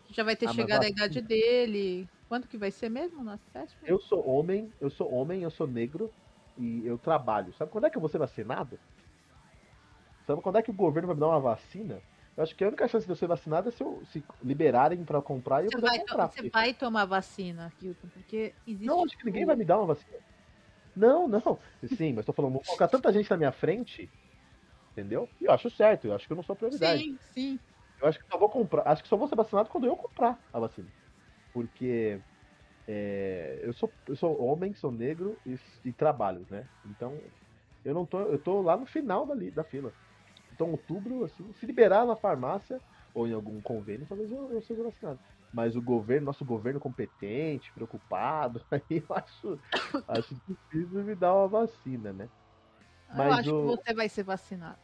Já 0.10 0.24
vai 0.24 0.36
ter 0.36 0.50
ah, 0.50 0.54
chegado 0.54 0.84
a 0.84 0.89
idade 0.89 1.22
dele. 1.22 2.10
Quanto 2.27 2.48
que 2.48 2.58
vai 2.58 2.72
ser 2.72 2.89
mesmo 2.89 3.24
teste? 3.54 3.77
Eu 3.84 4.00
sou 4.00 4.27
homem, 4.27 4.74
eu 4.82 4.89
sou 4.89 5.13
homem, 5.13 5.44
eu 5.44 5.51
sou 5.51 5.68
negro 5.68 6.12
e 6.58 6.86
eu 6.86 6.98
trabalho. 6.98 7.54
Sabe 7.54 7.70
quando 7.70 7.86
é 7.86 7.89
que 7.92 7.98
eu 7.98 8.01
vou 8.01 8.10
ser 8.10 8.18
vacinado? 8.18 8.80
Sabe 10.25 10.42
quando 10.42 10.58
é 10.58 10.63
que 10.63 10.72
o 10.72 10.74
governo 10.74 11.08
vai 11.08 11.16
me 11.16 11.20
dar 11.20 11.27
uma 11.27 11.39
vacina? 11.39 12.01
Eu 12.38 12.44
acho 12.44 12.56
que 12.56 12.63
a 12.63 12.67
única 12.67 12.88
chance 12.88 13.03
de 13.03 13.12
eu 13.12 13.15
ser 13.15 13.27
vacinado 13.27 13.67
é 13.67 13.72
se, 13.72 13.82
eu, 13.82 14.06
se 14.06 14.24
liberarem 14.44 15.03
para 15.03 15.20
comprar 15.24 15.63
e 15.63 15.65
eu 15.65 15.72
comprar. 15.72 16.29
Você 16.29 16.48
vai 16.51 16.72
tomar 16.72 17.06
vacina, 17.06 17.74
Hilton, 17.82 18.10
porque 18.10 18.53
existe. 18.65 18.86
Não, 18.88 19.03
acho 19.03 19.17
que 19.17 19.25
ninguém 19.25 19.44
vai 19.44 19.56
me 19.56 19.65
dar 19.65 19.79
uma 19.79 19.88
vacina. 19.88 20.20
Não, 20.96 21.27
não. 21.27 21.60
Sim, 21.98 22.13
mas 22.13 22.25
tô 22.25 22.34
falando, 22.34 22.53
vou 22.53 22.62
colocar 22.63 22.88
tanta 22.88 23.12
gente 23.12 23.27
na 23.29 23.38
minha 23.38 23.51
frente, 23.51 24.12
entendeu? 24.91 25.27
E 25.41 25.46
eu 25.46 25.51
acho 25.51 25.67
certo, 25.72 26.06
eu 26.06 26.13
acho 26.13 26.27
que 26.27 26.34
eu 26.34 26.36
não 26.36 26.44
sou 26.44 26.56
prioridade. 26.56 27.03
Sim, 27.03 27.17
sim. 27.34 27.60
Eu 28.00 28.08
acho 28.08 28.20
que 28.20 28.25
só 28.32 28.38
vou 28.38 28.50
comprar. 28.50 28.88
Acho 28.88 29.01
que 29.01 29.10
só 29.10 29.17
vou 29.17 29.27
ser 29.27 29.36
vacinado 29.36 29.70
quando 29.70 29.88
eu 29.88 29.96
comprar 29.96 30.39
a 30.53 30.60
vacina. 30.60 30.89
Porque 31.51 32.22
é, 32.88 33.62
eu, 33.63 33.74
sou, 33.74 33.91
eu 34.08 34.15
sou 34.15 34.39
homem, 34.44 34.75
sou 34.75 34.91
negro 34.91 35.41
e, 35.44 35.56
e, 35.84 35.91
trabalho, 35.91 36.46
né? 36.51 36.67
Então, 36.86 37.20
eu 37.84 37.96
não 37.96 38.06
tô. 38.06 38.22
Eu 38.22 38.38
tô 38.38 38.62
lá 38.62 38.77
no 38.77 38.86
final 38.86 39.25
da, 39.25 39.34
da 39.51 39.63
fila. 39.63 39.91
Então, 40.57 40.71
outubro, 40.71 41.23
assim, 41.23 41.53
se 41.53 41.67
liberar 41.67 42.03
na 42.03 42.15
farmácia 42.15 42.81
ou 43.13 43.27
em 43.27 43.33
algum 43.33 43.61
convênio, 43.61 44.07
talvez 44.09 44.31
eu, 44.31 44.51
eu 44.51 44.59
seja 44.59 44.81
vacinado. 44.81 45.19
Mas 45.53 45.75
o 45.75 45.81
governo, 45.81 46.25
nosso 46.25 46.43
governo 46.43 46.79
competente, 46.79 47.71
preocupado, 47.73 48.59
aí 48.71 48.81
eu 48.89 49.15
acho, 49.15 49.59
acho 50.07 50.35
difícil 50.47 51.03
me 51.03 51.13
dar 51.13 51.35
uma 51.35 51.47
vacina, 51.47 52.11
né? 52.11 52.27
Mas 53.15 53.27
eu 53.27 53.33
acho 53.33 53.55
o... 53.55 53.61
que 53.61 53.77
você 53.77 53.93
vai 53.93 54.09
ser 54.09 54.23
vacinado. 54.23 54.79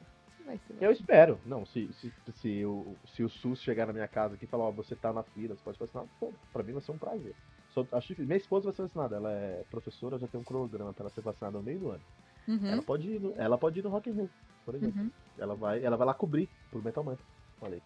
Vai 0.45 0.59
ser 0.59 0.73
vacinado. 0.73 0.85
Eu 0.85 0.91
espero. 0.91 1.39
Não, 1.43 1.65
se, 1.65 1.91
se, 1.93 2.13
se, 2.35 2.65
o, 2.65 2.95
se 3.07 3.23
o 3.23 3.29
SUS 3.29 3.59
chegar 3.59 3.87
na 3.87 3.93
minha 3.93 4.07
casa 4.07 4.35
aqui 4.35 4.45
e 4.45 4.47
falar, 4.47 4.65
ó, 4.65 4.71
você 4.71 4.95
tá 4.95 5.11
na 5.11 5.23
fila, 5.23 5.55
você 5.55 5.63
pode 5.63 5.79
vacinar, 5.79 6.05
pô, 6.19 6.31
pra 6.53 6.61
mim 6.61 6.73
vai 6.73 6.83
ser 6.83 6.91
um 6.91 6.99
prazer. 6.99 7.35
Só, 7.71 7.83
acho 7.93 8.13
minha 8.21 8.37
esposa 8.37 8.65
vai 8.65 8.75
ser 8.75 8.83
vacinada, 8.83 9.15
ela 9.15 9.31
é 9.31 9.63
professora, 9.71 10.19
já 10.19 10.27
tem 10.27 10.39
um 10.39 10.43
cronograma 10.43 10.93
pra 10.93 11.01
ela 11.01 11.09
ser 11.09 11.21
vacinada 11.21 11.57
no 11.57 11.63
meio 11.63 11.79
do 11.79 11.89
ano. 11.89 12.03
Uhum. 12.47 12.67
Ela, 12.67 12.83
pode 12.83 13.09
ir 13.09 13.19
no, 13.19 13.33
ela 13.35 13.57
pode 13.57 13.79
ir 13.79 13.83
no 13.83 13.89
Rock 13.89 14.11
in 14.11 14.13
Rio, 14.13 14.29
por 14.65 14.75
exemplo. 14.75 15.01
Uhum. 15.01 15.11
Ela 15.37 15.55
vai, 15.55 15.83
ela 15.83 15.97
vai 15.97 16.07
lá 16.07 16.13
cobrir 16.13 16.49
pro 16.69 16.81
Metal 16.81 17.03
Mantra. 17.03 17.25
Olha 17.61 17.75
aí. 17.75 17.81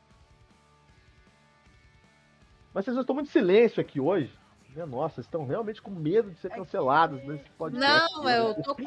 Mas 2.74 2.86
vocês 2.86 2.98
estão 2.98 3.16
muito 3.16 3.28
em 3.28 3.32
silêncio 3.32 3.82
aqui 3.82 4.00
hoje. 4.00 4.32
Minha 4.78 4.86
nossa, 4.86 5.22
estão 5.22 5.44
realmente 5.44 5.82
com 5.82 5.90
medo 5.90 6.30
de 6.30 6.38
ser 6.38 6.52
cancelados 6.52 7.24
nesse 7.24 7.50
podcast. 7.52 8.14
Não, 8.14 8.30
eu 8.30 8.62
tô 8.62 8.76
com. 8.76 8.86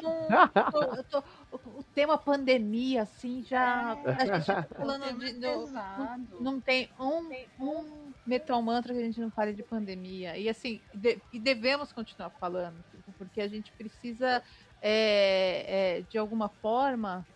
tô, 0.71 0.83
eu 0.95 1.03
tô, 1.03 1.23
o 1.51 1.83
tema 1.93 2.17
pandemia, 2.17 3.01
assim, 3.01 3.43
já. 3.43 3.97
É. 4.05 4.11
A 4.11 4.35
gente 4.35 4.45
tá 4.45 4.63
falando 4.73 5.19
de. 5.19 5.33
Do, 5.33 5.67
não, 5.67 6.27
não, 6.39 6.61
tem 6.61 6.89
um, 6.97 7.29
um 7.59 8.13
Metal 8.25 8.61
Mantra 8.61 8.93
que 8.93 9.01
a 9.01 9.03
gente 9.03 9.19
não 9.19 9.29
fale 9.29 9.53
de 9.53 9.63
pandemia. 9.63 10.37
E 10.37 10.47
assim, 10.47 10.79
de, 10.93 11.19
e 11.33 11.37
devemos 11.37 11.91
continuar 11.91 12.29
falando, 12.29 12.81
porque 13.17 13.41
a 13.41 13.49
gente 13.49 13.69
precisa, 13.73 14.41
é, 14.81 15.97
é, 15.97 16.01
de 16.09 16.17
alguma 16.17 16.47
forma, 16.47 17.27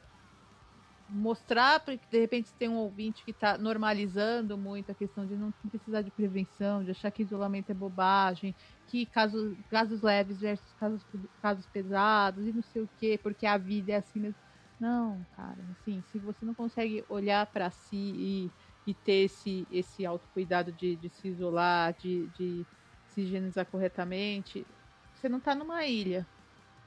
mostrar, 1.07 1.79
porque 1.85 2.07
de 2.09 2.19
repente 2.19 2.53
tem 2.57 2.67
um 2.69 2.77
ouvinte 2.77 3.23
que 3.23 3.31
está 3.31 3.57
normalizando 3.57 4.57
muito 4.57 4.91
a 4.91 4.95
questão 4.95 5.25
de 5.25 5.37
não 5.37 5.51
precisar 5.69 6.01
de 6.01 6.11
prevenção, 6.11 6.83
de 6.83 6.91
achar 6.91 7.11
que 7.11 7.21
isolamento 7.23 7.71
é 7.71 7.73
bobagem, 7.75 8.55
que 8.87 9.05
casos, 9.05 9.55
casos 9.69 10.01
leves 10.01 10.39
versus 10.39 10.73
casos, 10.73 11.05
casos 11.39 11.67
pesados 11.67 12.45
e 12.47 12.53
não 12.53 12.61
sei 12.63 12.81
o 12.81 12.89
quê, 12.97 13.19
porque 13.21 13.45
a 13.45 13.57
vida 13.57 13.91
é 13.93 13.95
assim 13.97 14.19
mesmo. 14.19 14.39
Não, 14.79 15.25
cara, 15.31 15.63
assim, 15.71 16.01
se 16.01 16.19
você 16.19 16.43
não 16.43 16.53
consegue 16.53 17.03
olhar 17.07 17.45
para 17.51 17.71
si 17.71 17.95
e, 17.95 18.53
e 18.85 18.93
ter 18.95 19.25
esse, 19.25 19.65
esse 19.69 20.05
autocuidado 20.05 20.71
de, 20.73 20.97
de 20.97 21.09
se 21.09 21.27
isolar, 21.29 21.93
de, 21.95 22.29
de 22.29 22.67
se 23.05 23.21
higienizar 23.21 23.65
corretamente, 23.69 24.67
você 25.13 25.29
não 25.29 25.37
está 25.39 25.55
numa 25.55 25.85
ilha, 25.85 26.27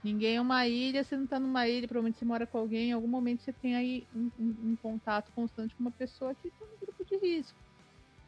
Ninguém 0.03 0.37
é 0.37 0.41
uma 0.41 0.67
ilha, 0.67 1.03
você 1.03 1.17
não 1.17 1.27
tá 1.27 1.41
numa 1.41 1.69
ilha, 1.69 1.89
provavelmente 1.89 2.19
você 2.19 2.25
mora 2.25 2.47
com 2.47 2.59
alguém, 2.59 2.91
em 2.91 2.93
algum 2.93 3.09
momento 3.09 3.43
você 3.43 3.53
tem 3.53 3.75
aí 3.75 4.07
um, 4.15 4.31
um, 4.39 4.71
um 4.71 4.77
contato 4.77 5.33
constante 5.33 5.75
com 5.75 5.83
uma 5.83 5.91
pessoa 5.91 6.35
que 6.35 6.51
tá 6.51 6.65
no 6.65 6.87
grupo 6.87 7.05
de 7.05 7.17
risco. 7.17 7.59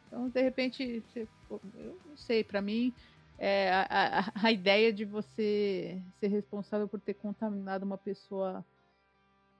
Então, 0.07 0.29
de 0.29 0.43
repente, 0.43 1.01
você, 1.01 1.29
eu 1.49 1.97
não 2.05 2.17
sei, 2.17 2.43
para 2.43 2.61
mim, 2.61 2.93
é, 3.39 3.71
a, 3.73 3.87
a, 3.89 4.47
a, 4.49 4.53
ideia 4.53 4.93
de 4.93 5.05
você 5.05 6.03
ser 6.19 6.27
responsável 6.27 6.89
por 6.89 7.01
ter 7.01 7.15
contaminado 7.15 7.87
uma 7.87 7.97
pessoa, 7.97 8.65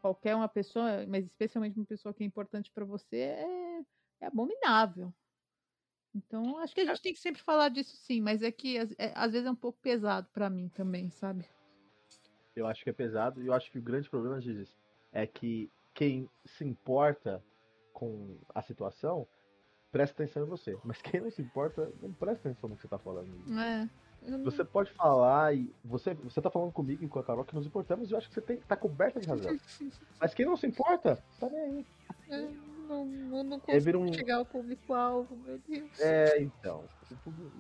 qualquer 0.03 0.35
uma 0.35 0.49
pessoa, 0.49 1.07
mas 1.07 1.25
especialmente 1.25 1.79
uma 1.79 1.87
pessoa 1.87 2.13
que 2.13 2.25
é 2.25 2.27
importante 2.27 2.71
para 2.75 2.85
você, 2.85 3.17
é, 3.17 3.81
é, 4.21 4.27
abominável. 4.27 5.15
Então, 6.13 6.59
acho 6.59 6.75
que 6.75 6.81
a 6.81 6.85
gente 6.87 7.01
tem 7.01 7.13
que 7.13 7.21
sempre 7.21 7.41
falar 7.41 7.69
disso 7.69 7.97
sim, 7.99 8.21
mas 8.21 8.43
é 8.43 8.51
que 8.51 8.77
é, 8.77 9.13
às 9.15 9.31
vezes 9.31 9.47
é 9.47 9.51
um 9.51 9.55
pouco 9.55 9.79
pesado 9.81 10.29
para 10.33 10.51
mim 10.51 10.69
também, 10.71 11.09
sabe? 11.11 11.49
Eu 12.55 12.67
acho 12.67 12.83
que 12.83 12.91
é 12.91 12.93
pesado. 12.93 13.43
E 13.43 13.47
eu 13.47 13.53
acho 13.53 13.71
que 13.71 13.79
o 13.79 13.83
grande 13.83 14.09
problema, 14.09 14.41
Gizes, 14.41 14.77
é 15.13 15.27
que 15.27 15.71
quem 15.95 16.29
se 16.45 16.65
importa 16.65 17.43
com 17.93 18.39
a 18.55 18.63
situação 18.63 19.27
presta 19.91 20.23
atenção 20.23 20.45
em 20.45 20.49
você. 20.49 20.79
Mas 20.85 21.03
quem 21.03 21.21
não 21.21 21.31
se 21.31 21.43
importa, 21.43 21.93
não 22.01 22.13
presta 22.13 22.49
atenção 22.49 22.71
no 22.71 22.77
que 22.77 22.83
você 22.83 22.89
tá 22.89 22.99
falando. 22.99 23.31
É. 23.59 23.89
Você 24.45 24.65
pode 24.65 24.93
falar 24.93 25.55
e. 25.55 25.75
Você, 25.85 26.13
você 26.15 26.41
tá 26.43 26.51
falando 26.51 26.73
comigo 26.73 27.03
e 27.03 27.09
com 27.09 27.19
a 27.19 27.25
Carol 27.25 27.45
que 27.45 27.55
nos 27.55 27.67
importamos 27.67 28.11
e 28.11 28.13
eu 28.13 28.19
acho 28.19 28.29
que 28.29 28.35
você 28.35 28.43
tem, 28.43 28.59
tá 28.59 28.77
coberta 28.77 29.19
de 29.19 29.27
razão. 29.27 29.51
Mas 30.21 30.35
quem 30.35 30.45
não 30.45 30.57
se 30.57 30.67
importa, 30.67 31.23
tá 31.39 31.49
nem 31.49 31.61
aí. 31.61 31.87
É, 32.29 32.49
não, 32.91 33.05
não, 33.05 33.45
não 33.45 33.61
consigo 33.61 33.99
um... 33.99 34.13
chegar 34.13 34.37
ao 34.37 34.45
público-alvo, 34.45 35.37
meu 35.37 35.59
Deus. 35.69 36.01
É, 36.01 36.43
então. 36.43 36.85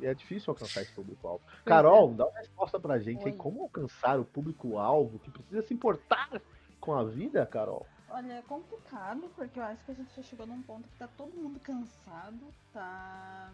É 0.02 0.12
difícil 0.14 0.50
alcançar 0.50 0.82
esse 0.82 0.92
público-alvo. 0.92 1.42
Carol, 1.64 2.12
dá 2.12 2.26
uma 2.26 2.38
resposta 2.38 2.78
pra 2.78 2.98
gente 2.98 3.26
aí. 3.26 3.32
Como 3.32 3.62
alcançar 3.62 4.18
o 4.18 4.24
público-alvo 4.24 5.18
que 5.18 5.30
precisa 5.30 5.62
se 5.62 5.74
importar 5.74 6.42
com 6.80 6.94
a 6.94 7.04
vida, 7.04 7.44
Carol? 7.46 7.86
Olha, 8.08 8.34
é 8.34 8.42
complicado, 8.42 9.30
porque 9.36 9.58
eu 9.58 9.64
acho 9.64 9.84
que 9.84 9.92
a 9.92 9.94
gente 9.94 10.14
já 10.14 10.22
chegou 10.22 10.46
num 10.46 10.62
ponto 10.62 10.88
que 10.88 10.96
tá 10.96 11.08
todo 11.16 11.32
mundo 11.32 11.60
cansado, 11.60 12.52
tá 12.72 13.52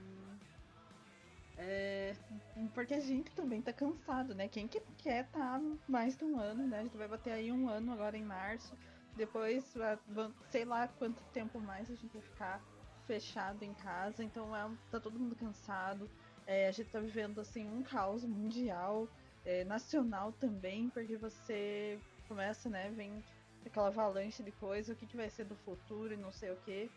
é, 1.59 2.15
porque 2.75 2.95
a 2.95 3.01
gente 3.01 3.31
também 3.31 3.63
tá 3.63 3.73
cansado, 3.73 4.35
né? 4.35 4.47
Quem 4.47 4.69
que 4.69 4.81
quer 4.99 5.27
tá 5.29 5.61
mais 5.89 6.17
de 6.17 6.25
um 6.25 6.39
ano, 6.39 6.67
né? 6.67 6.81
A 6.81 6.83
gente 6.83 6.97
vai 6.97 7.09
bater 7.09 7.33
aí 7.33 7.51
um 7.51 7.69
ano 7.69 7.93
agora 7.93 8.17
em 8.17 8.23
março. 8.23 8.75
Depois, 9.17 9.75
sei 10.51 10.65
lá 10.65 10.89
quanto 10.99 11.23
tempo 11.33 11.59
mais 11.59 11.91
a 11.91 11.95
gente 11.95 12.13
vai 12.13 12.23
ficar 12.23 12.63
fechado 13.07 13.63
em 13.63 13.73
casa. 13.75 14.23
Então 14.23 14.55
é, 14.55 14.71
tá 14.91 15.01
todo 15.01 15.19
mundo 15.19 15.35
cansado. 15.35 16.09
É, 16.47 16.69
a 16.69 16.73
gente 16.73 16.91
tá 16.91 17.01
vivendo 17.01 17.41
assim 17.41 17.69
um 17.69 17.83
caos 17.83 18.25
mundial, 18.25 19.09
é, 19.45 19.65
nacional 19.65 20.33
também, 20.33 20.91
porque 20.91 21.17
você 21.17 21.99
começa, 22.29 22.69
né? 22.69 22.91
Vem 22.91 23.25
aquela 23.65 23.89
avalanche 23.89 24.43
de 24.43 24.53
coisa, 24.53 24.93
o 24.93 24.97
que, 24.97 25.07
que 25.07 25.17
vai 25.17 25.31
ser 25.31 25.45
do 25.45 25.57
futuro 25.57 26.13
e 26.13 26.17
não 26.17 26.31
sei 26.33 26.51
o 26.53 26.57
que. 26.57 26.91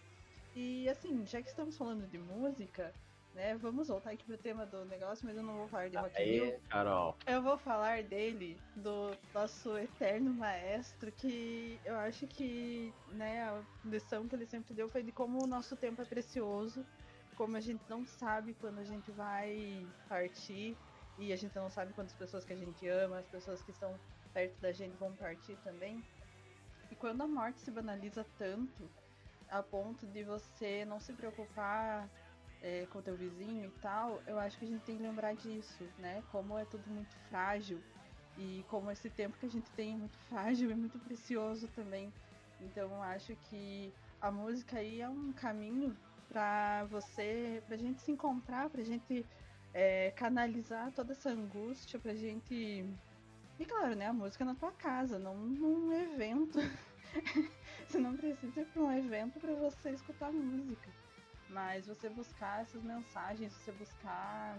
E 0.55 0.89
assim, 0.89 1.25
já 1.25 1.41
que 1.41 1.49
estamos 1.49 1.77
falando 1.77 2.07
de 2.07 2.17
música, 2.17 2.93
né? 3.39 3.55
Vamos 3.55 3.87
voltar 3.87 4.11
aqui 4.11 4.25
pro 4.25 4.37
tema 4.37 4.65
do 4.65 4.83
negócio, 4.85 5.25
mas 5.25 5.37
eu 5.37 5.41
não 5.41 5.55
vou 5.55 5.67
falar 5.69 5.89
de 5.89 5.95
Rock 5.95 6.21
Hill. 6.21 6.59
Carol. 6.69 7.15
Eu 7.25 7.41
vou 7.41 7.57
falar 7.57 8.03
dele, 8.03 8.59
do 8.75 9.15
nosso 9.33 9.77
eterno 9.77 10.33
maestro, 10.33 11.09
que 11.13 11.79
eu 11.85 11.95
acho 11.95 12.27
que, 12.27 12.93
né, 13.13 13.43
a 13.43 13.61
lição 13.85 14.27
que 14.27 14.35
ele 14.35 14.45
sempre 14.45 14.73
deu 14.73 14.89
foi 14.89 15.01
de 15.01 15.13
como 15.13 15.41
o 15.41 15.47
nosso 15.47 15.77
tempo 15.77 16.01
é 16.01 16.05
precioso, 16.05 16.85
como 17.37 17.55
a 17.55 17.61
gente 17.61 17.81
não 17.87 18.05
sabe 18.05 18.53
quando 18.55 18.79
a 18.79 18.83
gente 18.83 19.09
vai 19.11 19.87
partir, 20.09 20.75
e 21.17 21.31
a 21.31 21.37
gente 21.37 21.55
não 21.55 21.69
sabe 21.69 21.93
quantas 21.93 22.13
pessoas 22.13 22.43
que 22.43 22.51
a 22.51 22.57
gente 22.57 22.85
ama, 22.89 23.19
as 23.19 23.27
pessoas 23.27 23.61
que 23.61 23.71
estão 23.71 23.97
perto 24.33 24.59
da 24.59 24.73
gente 24.73 24.95
vão 24.97 25.13
partir 25.13 25.55
também. 25.63 26.03
E 26.91 26.95
quando 26.95 27.21
a 27.21 27.27
morte 27.27 27.61
se 27.61 27.71
banaliza 27.71 28.25
tanto, 28.37 28.89
a 29.49 29.63
ponto 29.63 30.05
de 30.07 30.23
você 30.23 30.83
não 30.85 30.99
se 30.99 31.13
preocupar 31.13 32.07
é, 32.61 32.85
com 32.87 33.01
teu 33.01 33.15
vizinho 33.15 33.65
e 33.65 33.71
tal, 33.81 34.21
eu 34.27 34.39
acho 34.39 34.57
que 34.57 34.65
a 34.65 34.67
gente 34.67 34.83
tem 34.83 34.97
que 34.97 35.03
lembrar 35.03 35.35
disso, 35.35 35.83
né? 35.97 36.23
Como 36.31 36.57
é 36.57 36.65
tudo 36.65 36.89
muito 36.89 37.15
frágil 37.29 37.81
e 38.37 38.63
como 38.67 38.91
esse 38.91 39.09
tempo 39.09 39.37
que 39.37 39.45
a 39.45 39.49
gente 39.49 39.69
tem 39.71 39.93
é 39.93 39.97
muito 39.97 40.17
frágil 40.29 40.71
e 40.71 40.75
muito 40.75 40.99
precioso 40.99 41.67
também. 41.69 42.11
Então 42.59 42.91
eu 42.93 43.01
acho 43.01 43.35
que 43.49 43.93
a 44.19 44.29
música 44.31 44.79
aí 44.79 45.01
é 45.01 45.09
um 45.09 45.31
caminho 45.31 45.95
para 46.27 46.85
você, 46.85 47.63
pra 47.67 47.77
gente 47.77 48.01
se 48.01 48.11
encontrar, 48.11 48.69
pra 48.69 48.83
gente 48.83 49.25
é, 49.73 50.11
canalizar 50.11 50.91
toda 50.91 51.13
essa 51.13 51.29
angústia, 51.29 51.99
pra 51.99 52.13
gente. 52.13 52.85
E 53.57 53.65
claro, 53.65 53.95
né, 53.95 54.07
a 54.07 54.13
música 54.13 54.45
na 54.45 54.55
tua 54.55 54.71
casa, 54.71 55.17
não 55.17 55.35
num 55.35 55.91
evento. 55.93 56.59
você 57.87 57.97
não 57.97 58.15
precisa 58.15 58.61
ir 58.61 58.65
pra 58.65 58.81
um 58.81 58.91
evento 58.91 59.39
para 59.39 59.53
você 59.55 59.91
escutar 59.91 60.31
música. 60.31 60.89
Mas 61.49 61.87
você 61.87 62.09
buscar 62.09 62.61
essas 62.61 62.83
mensagens, 62.83 63.53
você 63.53 63.71
buscar 63.71 64.57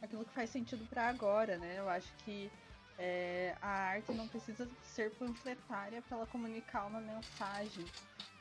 aquilo 0.00 0.24
que 0.24 0.32
faz 0.32 0.50
sentido 0.50 0.86
para 0.86 1.08
agora, 1.08 1.58
né? 1.58 1.78
Eu 1.78 1.88
acho 1.88 2.14
que 2.18 2.50
é, 2.96 3.56
a 3.60 3.68
arte 3.68 4.12
não 4.12 4.28
precisa 4.28 4.68
ser 4.82 5.10
panfletária 5.16 6.00
para 6.02 6.18
ela 6.18 6.26
comunicar 6.26 6.86
uma 6.86 7.00
mensagem. 7.00 7.84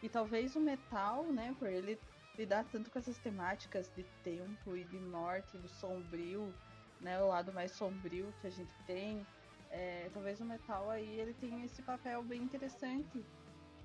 E 0.01 0.07
talvez 0.07 0.55
o 0.55 0.59
metal, 0.59 1.31
né, 1.31 1.55
por 1.57 1.67
ele 1.67 1.99
lidar 2.37 2.63
tanto 2.65 2.89
com 2.89 2.99
essas 2.99 3.17
temáticas 3.17 3.91
de 3.95 4.03
tempo 4.23 4.75
e 4.75 4.83
de 4.83 4.99
morte, 4.99 5.57
do 5.57 5.67
sombrio, 5.67 6.53
né, 7.01 7.21
o 7.21 7.27
lado 7.27 7.51
mais 7.51 7.71
sombrio 7.71 8.33
que 8.39 8.47
a 8.47 8.49
gente 8.49 8.71
tem, 8.85 9.25
é, 9.69 10.09
talvez 10.13 10.39
o 10.39 10.45
metal 10.45 10.89
aí 10.89 11.19
ele 11.19 11.33
tenha 11.33 11.65
esse 11.65 11.81
papel 11.81 12.23
bem 12.23 12.41
interessante 12.41 13.25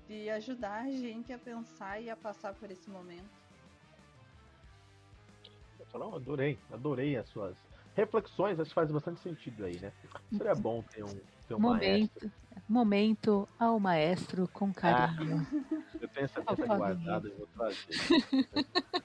de 0.07 0.29
ajudar 0.29 0.83
a 0.83 0.91
gente 0.91 1.33
a 1.33 1.37
pensar 1.37 2.01
e 2.01 2.09
a 2.09 2.15
passar 2.15 2.53
por 2.53 2.69
esse 2.69 2.89
momento. 2.89 3.45
Não, 5.93 6.13
adorei, 6.13 6.59
adorei 6.73 7.15
as 7.15 7.27
suas 7.29 7.55
reflexões, 7.95 8.59
acho 8.59 8.69
que 8.69 8.75
faz 8.75 8.91
bastante 8.91 9.21
sentido 9.21 9.63
aí, 9.63 9.79
né? 9.79 9.91
Seria 10.37 10.53
bom 10.55 10.83
ter 10.83 11.03
um, 11.03 11.21
ter 11.47 11.53
um 11.55 11.59
momento, 11.59 12.11
maestro. 12.11 12.31
Momento 12.67 13.49
ao 13.57 13.79
maestro 13.79 14.47
com 14.49 14.73
carinho. 14.73 15.37
Ah, 15.39 15.95
eu 16.01 16.07
tenho 16.09 16.25
essa 16.25 16.43
mesa 16.43 16.67
guardada, 16.67 17.27
eu 17.29 17.37
vou 17.37 17.47
trazer. 17.47 17.95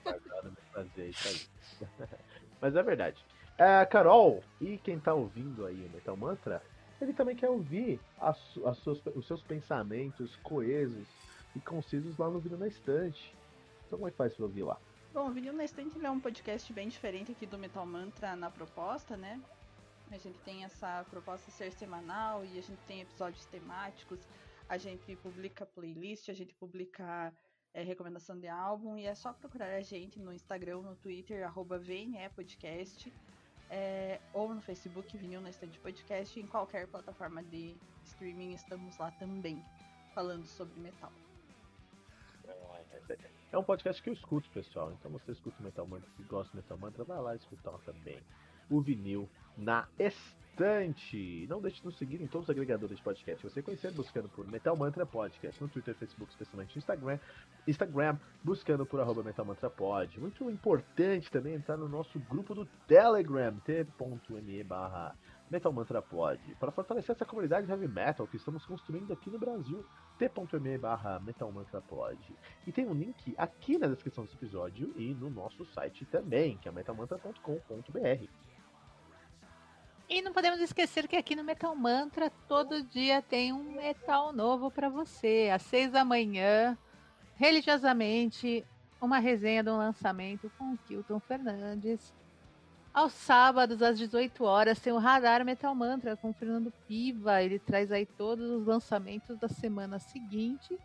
guardada, 0.05 0.51
vou 0.51 0.65
trazer 0.73 1.03
aí. 1.03 1.41
Mas 2.61 2.75
é 2.75 2.83
verdade. 2.83 3.25
É, 3.57 3.87
Carol, 3.87 4.43
e 4.61 4.79
quem 4.79 4.99
tá 4.99 5.15
ouvindo 5.15 5.67
aí 5.67 5.85
o 5.85 5.91
Metal 5.91 6.17
Mantra, 6.17 6.63
ele 7.01 7.13
também 7.13 7.35
quer 7.35 7.49
ouvir 7.49 8.01
as, 8.19 8.39
as 8.65 8.77
suas, 8.79 9.05
os 9.15 9.27
seus 9.27 9.43
pensamentos 9.43 10.37
coesos 10.37 11.09
e 11.55 11.61
concisos 11.61 12.17
lá 12.19 12.29
no 12.29 12.39
Vinil 12.39 12.59
na 12.59 12.69
Estante. 12.69 13.35
Então 13.87 13.99
como 13.99 14.09
é 14.09 14.11
que 14.11 14.17
faz 14.17 14.35
pra 14.35 14.45
ouvir 14.45 14.63
lá? 14.63 14.79
Bom, 15.13 15.29
o 15.29 15.33
Vinil 15.33 15.53
na 15.53 15.65
Estante 15.65 16.05
é 16.05 16.11
um 16.11 16.21
podcast 16.21 16.73
bem 16.73 16.89
diferente 16.89 17.33
aqui 17.33 17.47
do 17.47 17.59
Metal 17.59 17.85
Mantra 17.85 18.37
na 18.37 18.51
proposta, 18.51 19.17
né? 19.17 19.41
A 20.11 20.19
gente 20.19 20.39
tem 20.41 20.65
essa 20.65 21.05
proposta 21.11 21.51
ser 21.51 21.73
semanal 21.73 22.45
e 22.45 22.59
a 22.59 22.63
gente 22.63 22.81
tem 22.87 23.01
episódios 23.01 23.47
temáticos, 23.47 24.21
a 24.69 24.77
gente 24.77 25.17
publica 25.17 25.65
playlist, 25.65 26.29
a 26.29 26.33
gente 26.33 26.55
publica 26.55 27.33
é, 27.73 27.83
recomendação 27.83 28.39
de 28.39 28.49
álbum 28.49 28.97
e 28.97 29.07
é 29.07 29.15
só 29.15 29.33
procurar 29.33 29.75
a 29.75 29.81
gente 29.81 30.19
no 30.19 30.33
Instagram, 30.33 30.83
no 30.83 30.97
Twitter, 30.97 31.45
arroba 31.45 31.79
VNEPodcast 31.79 33.13
é, 33.71 34.21
ou 34.33 34.53
no 34.55 34.61
Facebook, 34.61 35.17
Vinil 35.17 35.41
na 35.41 35.51
Estante 35.51 35.79
Podcast, 35.79 36.39
em 36.39 36.47
qualquer 36.47 36.87
plataforma 36.89 37.43
de 37.45 37.77
streaming 38.05 38.53
estamos 38.53 38.99
lá 38.99 39.11
também, 39.13 39.65
falando 40.15 40.47
sobre 40.47 40.79
metal. 40.81 41.13
É 43.53 43.59
um 43.59 43.65
podcast 43.65 44.01
que 44.03 44.11
eu 44.11 44.15
escuto, 44.15 44.49
pessoal. 44.51 44.93
Então 44.93 45.11
você 45.11 45.33
escuta 45.33 45.57
o 45.61 45.63
Metal 45.63 45.87
Mantra, 45.87 46.09
se 46.17 46.23
gosta 46.25 46.53
do 46.53 46.57
Metal 46.57 46.79
Mantra, 46.79 47.05
vai 47.05 47.21
lá 47.21 47.35
escutar 47.35 47.77
também 47.85 48.21
o 48.71 48.81
vinil 48.81 49.29
na 49.57 49.89
estante. 49.99 50.40
Não 51.49 51.61
deixe 51.61 51.81
de 51.81 51.87
nos 51.87 51.97
seguir 51.97 52.21
em 52.21 52.27
todos 52.27 52.47
os 52.47 52.51
agregadores 52.51 52.97
de 52.97 53.03
podcast. 53.03 53.43
Você 53.43 53.63
conhecer 53.63 53.93
buscando 53.93 54.29
por 54.29 54.47
Metal 54.47 54.77
Mantra 54.77 55.07
Podcast 55.07 55.61
no 55.63 55.69
Twitter, 55.69 55.95
Facebook, 55.95 56.31
especialmente 56.31 56.75
no 56.75 56.79
Instagram, 56.79 57.19
Instagram 57.67 58.19
buscando 58.45 58.85
por 58.85 59.01
arroba 59.01 59.23
Metal 59.23 59.45
Mantra 59.45 59.71
Pod. 59.71 60.21
Muito 60.21 60.51
importante 60.51 61.31
também 61.31 61.55
entrar 61.55 61.77
no 61.77 61.89
nosso 61.89 62.19
grupo 62.21 62.55
do 62.55 62.67
Telegram, 62.87 63.57
t.me 63.61 64.65
barra 64.65 65.17
Metal 65.51 65.73
Mantra 65.73 66.01
Pod, 66.01 66.41
para 66.61 66.71
fortalecer 66.71 67.17
essa 67.17 67.25
comunidade 67.25 67.69
heavy 67.69 67.89
metal 67.89 68.27
que 68.27 68.37
estamos 68.37 68.65
construindo 68.65 69.13
aqui 69.13 69.29
no 69.29 69.39
Brasil, 69.39 69.85
t.me 70.19 70.79
barra 70.79 71.19
Metal 71.21 71.51
Mantra 71.51 71.81
Pod. 71.81 72.19
E 72.67 72.71
tem 72.71 72.87
um 72.87 72.95
link 72.95 73.35
aqui 73.37 73.77
na 73.77 73.89
descrição 73.89 74.25
desse 74.25 74.37
episódio 74.37 74.93
e 74.97 75.13
no 75.15 75.29
nosso 75.29 75.65
site 75.67 76.05
também, 76.05 76.57
que 76.59 76.69
é 76.69 76.73
metalmantra.com.br. 76.73 78.50
E 80.11 80.21
não 80.21 80.33
podemos 80.33 80.59
esquecer 80.59 81.07
que 81.07 81.15
aqui 81.15 81.37
no 81.37 81.45
Metal 81.45 81.73
Mantra 81.77 82.33
todo 82.49 82.83
dia 82.83 83.23
tem 83.23 83.53
um 83.53 83.63
metal 83.77 84.33
novo 84.33 84.69
para 84.69 84.89
você. 84.89 85.49
Às 85.55 85.63
seis 85.63 85.93
da 85.93 86.05
manhã, 86.05 86.77
religiosamente, 87.37 88.67
uma 89.01 89.21
resenha 89.21 89.63
de 89.63 89.71
um 89.71 89.77
lançamento 89.77 90.51
com 90.59 90.73
o 90.73 90.79
Kilton 90.79 91.21
Fernandes. 91.21 92.13
Aos 92.93 93.13
sábados, 93.13 93.81
às 93.83 93.97
18 93.97 94.43
horas, 94.43 94.81
tem 94.81 94.93
o 94.93 94.99
Radar 94.99 95.45
Metal 95.45 95.73
Mantra 95.77 96.17
com 96.17 96.31
o 96.31 96.35
Fernando 96.35 96.73
Piva. 96.89 97.41
Ele 97.41 97.61
traz 97.61 97.93
aí 97.93 98.05
todos 98.05 98.51
os 98.51 98.67
lançamentos 98.67 99.39
da 99.39 99.49
semana 99.49 100.01
seguinte. 100.01 100.77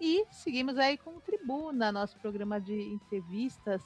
E 0.00 0.24
seguimos 0.30 0.78
aí 0.78 0.96
com 0.96 1.16
o 1.16 1.20
Tribuna, 1.20 1.90
nosso 1.90 2.16
programa 2.20 2.60
de 2.60 2.80
entrevistas 2.80 3.82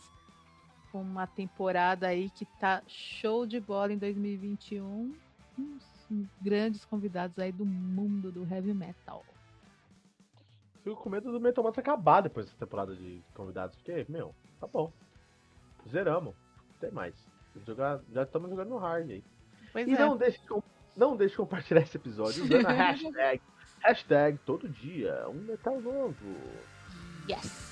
com 0.93 1.01
uma 1.01 1.27
temporada 1.27 2.07
aí 2.07 2.29
que 2.31 2.45
tá 2.61 2.83
show 2.87 3.47
de 3.47 3.59
bola 3.59 3.93
em 3.93 3.99
2021. 3.99 5.15
Uns 5.59 6.29
grandes 6.41 6.85
convidados 6.85 7.39
aí 7.39 7.51
do 7.51 7.65
mundo 7.65 8.31
do 8.31 8.47
heavy 8.49 8.75
metal. 8.75 9.25
Fico 10.85 10.97
com 10.97 11.09
medo 11.09 11.33
do 11.33 11.41
Metal 11.41 11.65
Mantra 11.65 11.81
acabar 11.81 12.21
depois 12.21 12.47
dessa 12.47 12.59
temporada 12.59 12.95
de 12.95 13.23
convidados, 13.35 13.77
porque, 13.77 14.05
meu, 14.09 14.35
tá 14.61 14.67
bom. 14.67 14.93
Zeramos. 15.89 16.35
Não 16.69 16.79
tem 16.81 16.91
mais. 16.91 17.15
Jogar, 17.67 18.01
já 18.13 18.25
estamos 18.25 18.51
jogando 18.51 18.71
no 18.71 18.79
hard 18.79 19.11
aí. 19.11 19.25
Pois 19.73 19.87
e 19.87 19.93
é. 19.93 19.99
não 19.99 20.17
deixe, 20.17 20.39
de, 20.39 20.63
não 20.97 21.17
deixe 21.17 21.33
de 21.33 21.37
compartilhar 21.37 21.83
esse 21.83 21.97
episódio 21.97 22.45
usando 22.45 22.67
a 22.67 22.73
hashtag, 22.73 23.43
hashtag 23.81 24.39
todo 24.45 24.69
dia, 24.69 25.27
um 25.29 25.35
metal 25.35 25.81
novo. 25.81 26.37
Yes! 27.29 27.72